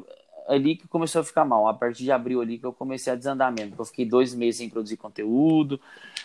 ali 0.49 0.77
que 0.77 0.89
começou 0.89 1.21
a 1.21 1.25
ficar 1.25 1.45
mal. 1.45 1.69
A 1.69 1.75
partir 1.75 2.05
de 2.05 2.13
abril 2.13 2.41
ali 2.41 2.59
que 2.59 2.67
eu 2.67 2.73
comecei 2.73 3.13
a 3.13 3.17
desandar 3.17 3.53
mesmo. 3.53 3.75
Eu 3.79 3.85
fiquei 3.85 4.05
dois 4.05 4.35
meses 4.35 4.59
sem 4.59 4.69
produzir 4.69 4.97
conteúdo, 4.97 5.81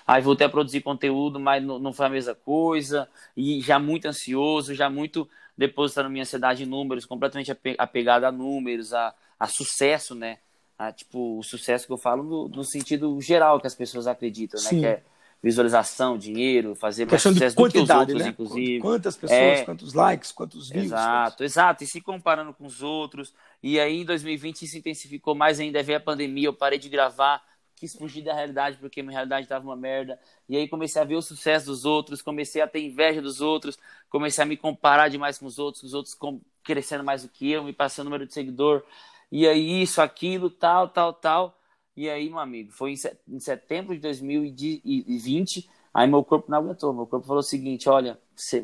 aí 0.06 0.22
voltei 0.22 0.48
a 0.48 0.50
produzir 0.50 0.82
conteúdo, 0.82 1.40
mas 1.40 1.64
não, 1.64 1.80
não 1.80 1.94
foi 1.94 2.06
a 2.06 2.10
mesma 2.10 2.36
coisa, 2.36 3.08
e 3.36 3.62
já 3.62 3.80
muito 3.80 4.08
ansioso, 4.08 4.74
já 4.74 4.90
muito 4.90 5.28
depositando 5.58 6.10
minha 6.10 6.22
ansiedade 6.22 6.64
em 6.64 6.68
números, 6.68 7.06
completamente 7.06 7.52
ape- 7.52 7.76
apegado 7.78 8.26
a 8.26 8.32
números, 8.32 8.94
a, 8.94 9.14
a 9.40 9.48
sucesso, 9.48 10.14
né? 10.14 10.38
A, 10.78 10.92
tipo, 10.92 11.40
o 11.40 11.44
sucesso 11.44 11.88
que 11.88 11.94
eu 11.94 11.98
falo 11.98 12.24
no, 12.24 12.48
no 12.48 12.64
sentido 12.64 13.20
geral 13.20 13.60
que 13.60 13.66
as 13.66 13.74
pessoas 13.74 14.06
acreditam, 14.06 14.62
né? 14.62 14.70
Sim. 14.70 14.80
Que 14.80 14.86
é 14.86 15.04
visualização, 15.42 16.18
dinheiro, 16.18 16.76
fazer 16.76 17.06
mais 17.06 17.22
sucesso 17.22 17.56
do 17.56 17.70
que 17.70 17.78
os 17.80 17.90
outros, 17.90 18.22
né? 18.22 18.30
inclusive. 18.30 18.80
Quantas 18.80 19.16
pessoas, 19.16 19.40
É. 19.40 19.64
quantos 19.64 19.94
likes, 19.94 20.32
quantos 20.32 20.70
views. 20.70 20.86
Exato, 20.86 21.44
exato. 21.44 21.84
E 21.84 21.88
se 21.88 22.02
comparando 22.02 22.54
com 22.54 22.66
os 22.66 22.82
outros. 22.82 23.34
E 23.62 23.80
aí, 23.80 24.02
em 24.02 24.06
2020, 24.06 24.64
isso 24.64 24.78
intensificou 24.78 25.36
mais 25.36 25.60
ainda. 25.60 25.82
Veio 25.84 25.98
a 25.98 26.02
pandemia, 26.02 26.48
eu 26.48 26.54
parei 26.54 26.80
de 26.80 26.90
gravar, 26.90 27.42
quis 27.76 27.96
fugir 27.96 28.24
da 28.24 28.34
realidade, 28.34 28.78
porque 28.78 29.02
minha 29.04 29.14
realidade 29.14 29.44
estava 29.46 29.64
uma 29.64 29.76
merda. 29.76 30.20
E 30.50 30.58
aí, 30.58 30.68
comecei 30.68 31.02
a 31.02 31.06
ver 31.06 31.16
o 31.16 31.22
sucesso 31.22 31.68
dos 31.68 31.86
outros, 31.86 32.22
comecei 32.22 32.62
a 32.62 32.68
ter 32.68 32.82
inveja 32.82 33.22
dos 33.22 33.40
outros, 33.40 33.78
comecei 34.10 34.44
a 34.44 34.48
me 34.48 34.58
comparar 34.58 35.08
demais 35.08 35.38
com 35.38 35.46
os 35.46 35.60
outros, 35.60 35.84
os 35.84 35.94
outros 35.94 36.18
crescendo 36.64 37.04
mais 37.04 37.22
do 37.24 37.30
que 37.30 37.52
eu, 37.52 37.64
me 37.64 37.74
passando 37.74 38.06
número 38.06 38.26
de 38.26 38.34
seguidor. 38.34 38.84
E 39.32 39.48
aí, 39.48 39.82
isso, 39.84 40.02
aquilo, 40.02 40.50
tal, 40.50 40.90
tal, 40.90 41.14
tal. 41.14 41.58
E 41.98 42.08
aí, 42.08 42.30
meu 42.30 42.38
amigo, 42.38 42.72
foi 42.72 42.92
em 42.92 42.96
se- 42.96 43.18
em 43.28 43.40
setembro 43.40 43.96
de 43.96 44.00
2020. 44.00 45.68
Aí, 45.92 46.08
meu 46.08 46.24
corpo 46.24 46.52
não 46.52 46.60
aguentou. 46.60 46.94
Meu 46.94 47.08
corpo 47.08 47.26
falou 47.26 47.40
o 47.40 47.44
seguinte: 47.44 47.90
olha, 47.90 48.20
você 48.36 48.64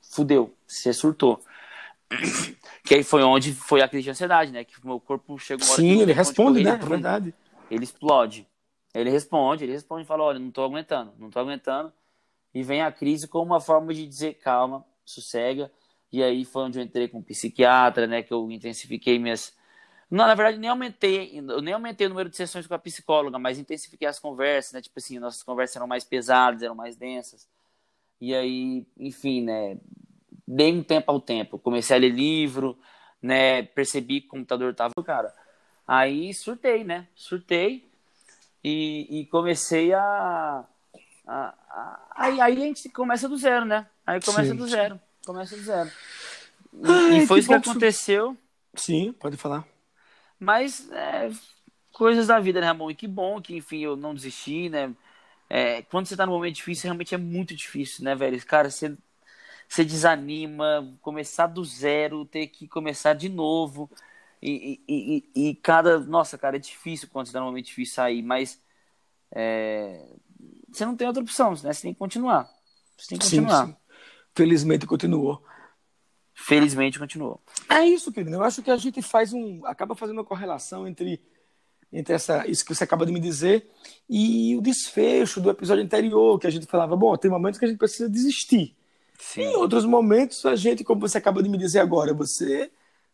fudeu, 0.00 0.54
você 0.66 0.92
surtou. 0.92 1.42
Que 2.84 2.94
aí 2.96 3.04
foi 3.04 3.22
onde 3.22 3.52
foi 3.52 3.82
a 3.82 3.88
crise 3.88 4.04
de 4.04 4.10
ansiedade, 4.10 4.50
né? 4.50 4.64
Que 4.64 4.80
o 4.82 4.86
meu 4.86 4.98
corpo 5.00 5.38
chegou 5.38 5.64
Sim, 5.66 6.00
ele 6.00 6.12
responde, 6.12 6.62
correr, 6.62 6.64
né? 6.64 6.80
É 6.82 6.86
verdade. 6.86 7.34
Ele 7.70 7.84
explode. 7.84 8.46
Ele 8.92 9.10
responde, 9.10 9.64
ele 9.64 9.72
responde 9.72 10.02
e 10.04 10.06
fala: 10.06 10.24
olha, 10.24 10.38
não 10.38 10.50
tô 10.50 10.62
aguentando, 10.62 11.12
não 11.18 11.30
tô 11.30 11.38
aguentando. 11.38 11.92
E 12.52 12.62
vem 12.62 12.82
a 12.82 12.90
crise 12.90 13.28
como 13.28 13.46
uma 13.52 13.60
forma 13.60 13.94
de 13.94 14.06
dizer 14.06 14.34
calma, 14.34 14.84
sossega. 15.04 15.70
E 16.12 16.22
aí 16.22 16.44
foi 16.44 16.64
onde 16.64 16.78
eu 16.78 16.82
entrei 16.82 17.06
com 17.06 17.18
um 17.18 17.22
psiquiatra, 17.22 18.06
né? 18.06 18.22
Que 18.22 18.32
eu 18.32 18.50
intensifiquei 18.50 19.18
minhas. 19.18 19.54
Não, 20.10 20.26
na 20.26 20.34
verdade, 20.34 20.58
nem 20.58 20.68
aumentei, 20.68 21.38
eu 21.38 21.62
nem 21.62 21.72
aumentei 21.72 22.06
o 22.06 22.10
número 22.10 22.28
de 22.28 22.36
sessões 22.36 22.66
com 22.66 22.74
a 22.74 22.78
psicóloga, 22.78 23.38
mas 23.38 23.58
intensifiquei 23.58 24.08
as 24.08 24.18
conversas, 24.18 24.72
né? 24.72 24.82
Tipo 24.82 24.98
assim, 24.98 25.18
nossas 25.20 25.42
conversas 25.42 25.76
eram 25.76 25.86
mais 25.86 26.02
pesadas, 26.02 26.62
eram 26.62 26.74
mais 26.74 26.96
densas. 26.96 27.46
E 28.20 28.34
aí, 28.34 28.84
enfim, 28.98 29.42
né? 29.44 29.78
Dei 30.46 30.72
um 30.72 30.82
tempo 30.82 31.10
ao 31.12 31.20
tempo. 31.20 31.58
Comecei 31.58 31.96
a 31.96 32.00
ler 32.00 32.10
livro, 32.12 32.76
né? 33.22 33.62
Percebi 33.62 34.20
que 34.20 34.26
o 34.26 34.30
computador 34.30 34.74
tava. 34.74 34.92
Cara, 35.04 35.32
aí 35.86 36.34
surtei, 36.34 36.82
né? 36.82 37.06
Surtei 37.14 37.88
e, 38.64 39.20
e 39.20 39.26
comecei 39.26 39.92
a. 39.94 40.64
a- 41.24 41.54
a- 41.70 42.06
aí, 42.16 42.40
aí 42.40 42.56
a 42.56 42.60
gente 42.66 42.88
começa 42.88 43.28
do 43.28 43.36
zero, 43.38 43.64
né? 43.64 43.86
Aí 44.04 44.20
começa 44.20 44.50
Sim. 44.50 44.56
do 44.56 44.66
zero. 44.66 45.00
Começa 45.24 45.56
do 45.56 45.62
zero. 45.62 45.88
E, 46.74 46.90
Ai, 46.90 47.18
e 47.22 47.26
foi 47.28 47.38
isso 47.38 47.48
que- 47.48 47.54
aconteceu. 47.54 48.36
Sim, 48.74 49.12
pode 49.12 49.36
falar. 49.36 49.64
Mas 50.40 50.90
é, 50.92 51.30
coisas 51.92 52.28
da 52.28 52.40
vida, 52.40 52.60
né, 52.60 52.68
Ramon? 52.68 52.90
E 52.92 52.94
que 52.96 53.08
bom 53.08 53.40
que, 53.42 53.56
enfim, 53.56 53.80
eu 53.80 53.96
não 53.96 54.14
desisti, 54.14 54.68
né? 54.70 54.94
É, 55.50 55.82
quando 55.84 56.06
você 56.08 56.16
tá 56.16 56.26
num 56.26 56.32
momento 56.32 56.56
difícil, 56.56 56.84
realmente 56.86 57.14
é 57.14 57.18
muito 57.18 57.54
difícil, 57.56 58.04
né, 58.04 58.14
velho? 58.16 58.44
Cara, 58.46 58.70
você, 58.70 58.96
você 59.68 59.84
desanima, 59.84 60.96
começar 61.02 61.46
do 61.48 61.64
zero, 61.64 62.24
ter 62.26 62.48
que 62.48 62.68
começar 62.68 63.14
de 63.14 63.28
novo. 63.28 63.90
E, 64.42 64.80
e, 64.88 65.30
e, 65.34 65.50
e 65.50 65.54
cada. 65.56 66.00
Nossa, 66.00 66.38
cara, 66.38 66.56
é 66.56 66.60
difícil 66.60 67.08
quando 67.10 67.26
você 67.28 67.32
tá 67.34 67.40
num 67.40 67.46
momento 67.46 67.66
difícil 67.66 67.94
sair, 67.96 68.22
mas. 68.22 68.60
é, 69.34 70.06
você 70.72 70.84
não 70.86 70.96
tem 70.96 71.06
outra 71.08 71.22
opção, 71.22 71.50
né? 71.62 71.72
Você 71.72 71.82
tem 71.82 71.92
que 71.94 71.98
continuar. 71.98 72.50
Você 72.98 73.08
tem 73.08 73.18
que 73.18 73.22
Sim, 73.22 73.24
continuar. 73.24 73.72
sim. 73.72 73.76
Felizmente 74.36 74.86
continuou. 74.86 75.44
Felizmente 76.46 76.98
continuou. 76.98 77.40
É 77.68 77.84
isso, 77.84 78.10
querido. 78.10 78.36
Eu 78.36 78.42
acho 78.42 78.62
que 78.62 78.70
a 78.70 78.76
gente 78.76 79.02
faz 79.02 79.32
um. 79.32 79.64
acaba 79.64 79.94
fazendo 79.94 80.18
uma 80.18 80.24
correlação 80.24 80.88
entre, 80.88 81.20
entre 81.92 82.14
essa, 82.14 82.46
isso 82.46 82.64
que 82.64 82.74
você 82.74 82.84
acaba 82.84 83.04
de 83.04 83.12
me 83.12 83.20
dizer 83.20 83.68
e 84.08 84.56
o 84.56 84.60
desfecho 84.60 85.40
do 85.40 85.50
episódio 85.50 85.84
anterior, 85.84 86.38
que 86.38 86.46
a 86.46 86.50
gente 86.50 86.66
falava, 86.66 86.96
bom, 86.96 87.16
tem 87.16 87.30
momentos 87.30 87.58
que 87.58 87.64
a 87.64 87.68
gente 87.68 87.78
precisa 87.78 88.08
desistir. 88.08 88.74
Sim. 89.18 89.42
Em 89.42 89.56
outros 89.56 89.84
momentos, 89.84 90.46
a 90.46 90.56
gente, 90.56 90.82
como 90.82 91.00
você 91.00 91.18
acaba 91.18 91.42
de 91.42 91.48
me 91.48 91.58
dizer 91.58 91.80
agora, 91.80 92.14
você 92.14 92.70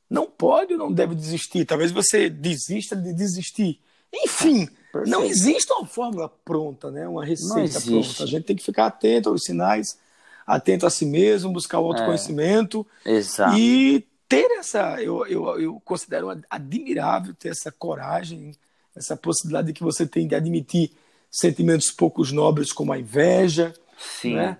não 0.09 0.27
pode 0.27 0.73
ou 0.73 0.79
não 0.79 0.93
deve 0.93 1.15
desistir. 1.15 1.65
Talvez 1.65 1.91
você 1.91 2.31
desista 2.31 2.95
de 2.95 3.12
desistir. 3.12 3.81
Enfim, 4.15 4.67
Perfeito. 4.93 5.11
não 5.11 5.25
existe 5.25 5.71
uma 5.73 5.85
fórmula 5.85 6.29
pronta, 6.45 6.91
né? 6.93 7.09
uma 7.09 7.25
receita 7.25 7.81
pronta. 7.81 8.23
A 8.23 8.27
gente 8.27 8.45
tem 8.45 8.57
que 8.57 8.62
ficar 8.62 8.87
atento 8.87 9.29
aos 9.29 9.43
sinais, 9.43 9.99
atento 10.47 10.87
a 10.87 10.91
si 10.91 11.05
mesmo, 11.05 11.53
buscar 11.53 11.81
o 11.81 11.87
autoconhecimento. 11.87 12.87
Exato. 13.05 13.59
E 13.59 14.07
ter 14.29 14.51
essa, 14.59 15.03
eu, 15.03 15.27
eu, 15.27 15.61
eu 15.61 15.83
considero 15.85 16.29
admirável 16.49 17.35
ter 17.35 17.49
essa 17.49 17.73
coragem, 17.73 18.53
essa 18.95 19.17
possibilidade 19.17 19.73
que 19.73 19.83
você 19.83 20.07
tem 20.07 20.27
de 20.27 20.35
admitir 20.35 20.93
sentimentos 21.31 21.91
poucos 21.91 22.33
nobres 22.33 22.73
como 22.73 22.93
a 22.93 22.99
inveja, 22.99 23.75
Sim. 23.99 24.35
né? 24.35 24.59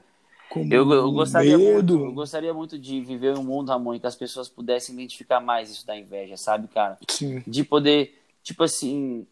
como 0.49 0.72
Eu, 0.72 0.90
eu 0.92 1.12
gostaria 1.12 1.57
medo. 1.59 1.99
muito, 1.99 2.11
eu 2.11 2.14
gostaria 2.14 2.55
muito 2.55 2.79
de 2.79 3.01
viver 3.01 3.37
um 3.37 3.42
mundo, 3.42 3.68
Ramon, 3.68 3.94
em 3.94 4.01
que 4.01 4.07
as 4.07 4.16
pessoas 4.16 4.49
pudessem 4.49 4.94
identificar 4.94 5.40
mais 5.40 5.70
isso 5.70 5.87
da 5.87 5.96
inveja, 5.96 6.37
sabe, 6.37 6.68
cara? 6.68 6.99
Sim, 7.09 7.42
De 7.46 7.64
poder, 7.64 8.18
tipo 8.42 8.62
assim, 8.62 9.27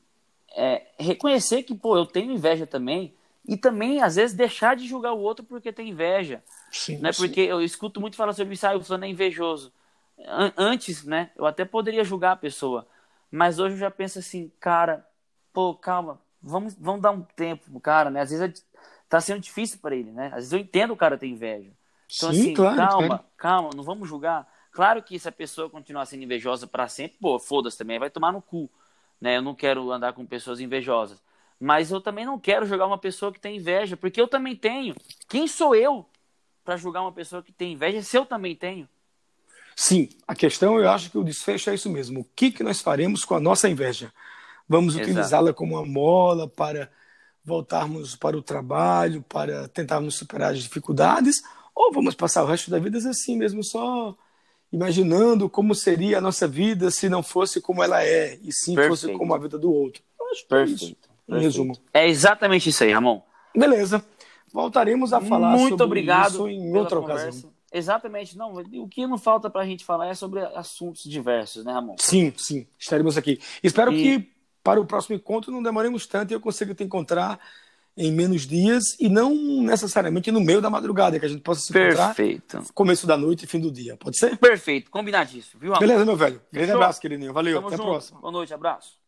é, 0.57 0.83
reconhecer 0.99 1.63
que, 1.63 1.75
pô, 1.75 1.97
eu 1.97 2.07
tenho 2.07 2.33
inveja 2.33 2.67
também, 2.67 3.13
e 3.47 3.57
também, 3.57 4.03
às 4.03 4.17
vezes, 4.17 4.35
deixar 4.35 4.75
de 4.75 4.87
julgar 4.87 5.13
o 5.13 5.21
outro 5.21 5.45
porque 5.45 5.73
tem 5.73 5.91
inveja. 5.91 6.43
Sim, 6.71 6.99
né? 6.99 7.13
Sim. 7.13 7.23
Porque 7.23 7.41
eu 7.41 7.63
escuto 7.63 8.01
muito 8.01 8.17
falar 8.17 8.33
sobre 8.33 8.55
isso, 8.55 8.67
ah, 8.67 8.77
o 8.77 8.83
fulano 8.83 9.05
é 9.05 9.09
invejoso. 9.09 9.73
Antes, 10.57 11.05
né, 11.05 11.31
eu 11.37 11.45
até 11.45 11.65
poderia 11.65 12.05
julgar 12.05 12.33
a 12.33 12.37
pessoa, 12.37 12.87
mas 13.31 13.59
hoje 13.59 13.75
eu 13.75 13.79
já 13.79 13.91
penso 13.91 14.21
assim, 14.21 14.51
cara, 14.61 15.05
pô, 15.53 15.75
calma, 15.75 16.21
vamos, 16.41 16.75
vamos 16.79 17.03
dar 17.03 17.11
um 17.11 17.23
tempo 17.23 17.81
cara, 17.81 18.11
né? 18.11 18.21
Às 18.21 18.31
vezes 18.31 18.61
é, 18.61 18.79
tá 19.09 19.21
sendo 19.21 19.41
difícil 19.41 19.79
para 19.81 19.97
ele, 19.97 20.13
né? 20.13 20.27
Às 20.27 20.35
vezes 20.35 20.53
eu 20.53 20.59
entendo 20.59 20.93
o 20.93 20.97
cara 20.97 21.19
ter 21.19 21.27
inveja. 21.27 21.71
Então, 22.17 22.33
Sim, 22.33 22.41
assim, 22.41 22.55
claro, 22.55 22.77
calma, 22.77 23.07
claro. 23.09 23.25
calma, 23.37 23.71
não 23.75 23.83
vamos 23.83 24.09
julgar. 24.09 24.49
Claro 24.71 25.03
que 25.03 25.19
se 25.19 25.29
a 25.29 25.33
pessoa 25.33 25.69
continuar 25.69 26.07
sendo 26.07 26.23
invejosa 26.23 26.67
para 26.67 26.89
sempre, 26.89 27.19
pô, 27.21 27.39
foda-se 27.39 27.77
também, 27.77 27.99
vai 27.99 28.11
tomar 28.11 28.33
no 28.33 28.41
cu. 28.43 28.71
Né? 29.21 29.37
Eu 29.37 29.43
não 29.43 29.55
quero 29.55 29.91
andar 29.91 30.13
com 30.13 30.25
pessoas 30.27 30.61
invejosas. 30.61 31.21
Mas 31.65 31.91
eu 31.91 31.99
também 31.99 32.27
não 32.27 32.39
quero 32.39 32.67
julgar 32.67 32.87
uma 32.87 32.99
pessoa 32.99 33.33
que 33.33 33.41
tem 33.41 33.57
inveja, 33.57 33.97
porque 33.97 34.21
eu 34.21 34.29
também 34.29 34.55
tenho. 34.55 34.95
Quem 35.27 35.49
sou 35.49 35.75
eu 35.75 36.05
para 36.63 36.77
julgar 36.77 37.01
uma 37.01 37.11
pessoa 37.11 37.43
que 37.43 37.53
tem 37.53 37.73
inveja 37.73 38.03
se 38.03 38.19
eu 38.19 38.27
também 38.27 38.55
tenho? 38.55 38.87
Sim, 39.75 40.11
a 40.29 40.35
questão 40.35 40.79
eu 40.79 40.91
acho 40.91 41.11
que 41.11 41.17
o 41.17 41.25
desfecho 41.25 41.71
é 41.71 41.75
isso 41.75 41.89
mesmo. 41.89 42.21
O 42.21 42.27
que, 42.37 42.51
que 42.51 42.63
nós 42.63 42.83
faremos 42.83 43.25
com 43.25 43.35
a 43.35 43.41
nossa 43.41 43.67
inveja? 43.67 44.13
Vamos 44.69 44.95
utilizá-la 44.95 45.55
como 45.55 45.77
uma 45.77 45.87
mola 45.87 46.47
para 46.47 46.91
voltarmos 47.43 48.15
para 48.15 48.37
o 48.37 48.43
trabalho, 48.43 49.23
para 49.23 49.67
tentarmos 49.67 50.17
superar 50.17 50.53
as 50.53 50.63
dificuldades, 50.63 51.43
ou 51.75 51.91
vamos 51.91 52.15
passar 52.15 52.45
o 52.45 52.47
resto 52.47 52.71
da 52.71 52.79
vida 52.79 52.99
assim 53.09 53.39
mesmo, 53.39 53.65
só 53.65 54.15
imaginando 54.71 55.49
como 55.49 55.75
seria 55.75 56.19
a 56.19 56.21
nossa 56.21 56.47
vida 56.47 56.91
se 56.91 57.09
não 57.09 57.23
fosse 57.23 57.59
como 57.59 57.83
ela 57.83 58.05
é, 58.05 58.39
e 58.43 58.53
sim 58.53 58.75
Perfeito. 58.75 58.91
fosse 58.91 59.13
como 59.17 59.33
a 59.33 59.39
vida 59.39 59.59
do 59.59 59.73
outro. 59.73 60.03
Eu 60.21 60.31
acho 60.31 60.47
que 60.47 60.55
é 60.55 60.59
Perfeito. 60.59 60.85
é 60.85 60.89
isso, 60.89 61.14
em 61.29 61.39
resumo. 61.41 61.77
É 61.93 62.09
exatamente 62.09 62.69
isso 62.69 62.85
aí, 62.85 62.93
Ramon. 62.93 63.23
Beleza. 63.57 64.05
Voltaremos 64.53 65.13
a 65.13 65.21
falar 65.21 65.51
Muito 65.51 65.71
sobre 65.71 65.85
obrigado 65.85 66.35
isso 66.35 66.49
em 66.49 66.77
outra 66.77 67.01
conversa. 67.01 67.25
ocasião. 67.25 67.55
Exatamente, 67.73 68.39
não. 68.39 68.55
O 68.55 68.89
que 68.89 69.05
não 69.05 69.19
falta 69.19 69.51
para 69.51 69.63
a 69.63 69.67
gente 69.67 69.85
falar 69.85 70.07
é 70.07 70.15
sobre 70.15 70.41
assuntos 70.41 71.03
diversos, 71.03 71.65
né, 71.65 71.73
Ramon? 71.73 71.97
Sim, 71.99 72.33
sim. 72.37 72.67
Estaremos 72.79 73.17
aqui. 73.17 73.41
Espero 73.63 73.93
e... 73.93 74.01
que 74.01 74.33
para 74.63 74.81
o 74.81 74.87
próximo 74.87 75.17
encontro 75.17 75.51
não 75.51 75.63
demoremos 75.63 76.07
tanto 76.07 76.31
e 76.31 76.35
eu 76.35 76.41
consiga 76.41 76.73
te 76.73 76.85
encontrar 76.85 77.41
em 77.97 78.13
menos 78.13 78.47
dias 78.47 78.97
e 78.99 79.09
não 79.09 79.35
necessariamente 79.63 80.31
no 80.31 80.41
meio 80.41 80.61
da 80.61 80.71
madrugada, 80.71 81.19
que 81.19 81.27
a 81.27 81.29
gente 81.29 81.43
possa 81.43 81.61
se 81.61 81.73
Perfeito. 81.73 82.57
encontrar 82.57 82.73
começo 82.75 83.07
da 83.07 83.17
noite 83.17 83.45
e 83.45 83.47
fim 83.47 83.61
do 83.61 83.71
dia. 83.71 83.97
Pode 83.97 84.19
ser? 84.19 84.37
Perfeito, 84.37 84.91
combinadíssimo, 84.91 85.61
viu? 85.61 85.73
Amor? 85.73 85.81
Beleza, 85.81 86.05
meu 86.05 86.17
velho. 86.17 86.41
Grande 86.53 86.73
abraço, 86.73 87.01
queridinho. 87.01 87.33
Valeu, 87.33 87.57
Tamo 87.57 87.69
até 87.69 87.77
junto. 87.77 87.89
a 87.89 87.91
próxima. 87.93 88.21
Boa 88.21 88.33
noite, 88.33 88.53
abraço. 88.55 89.04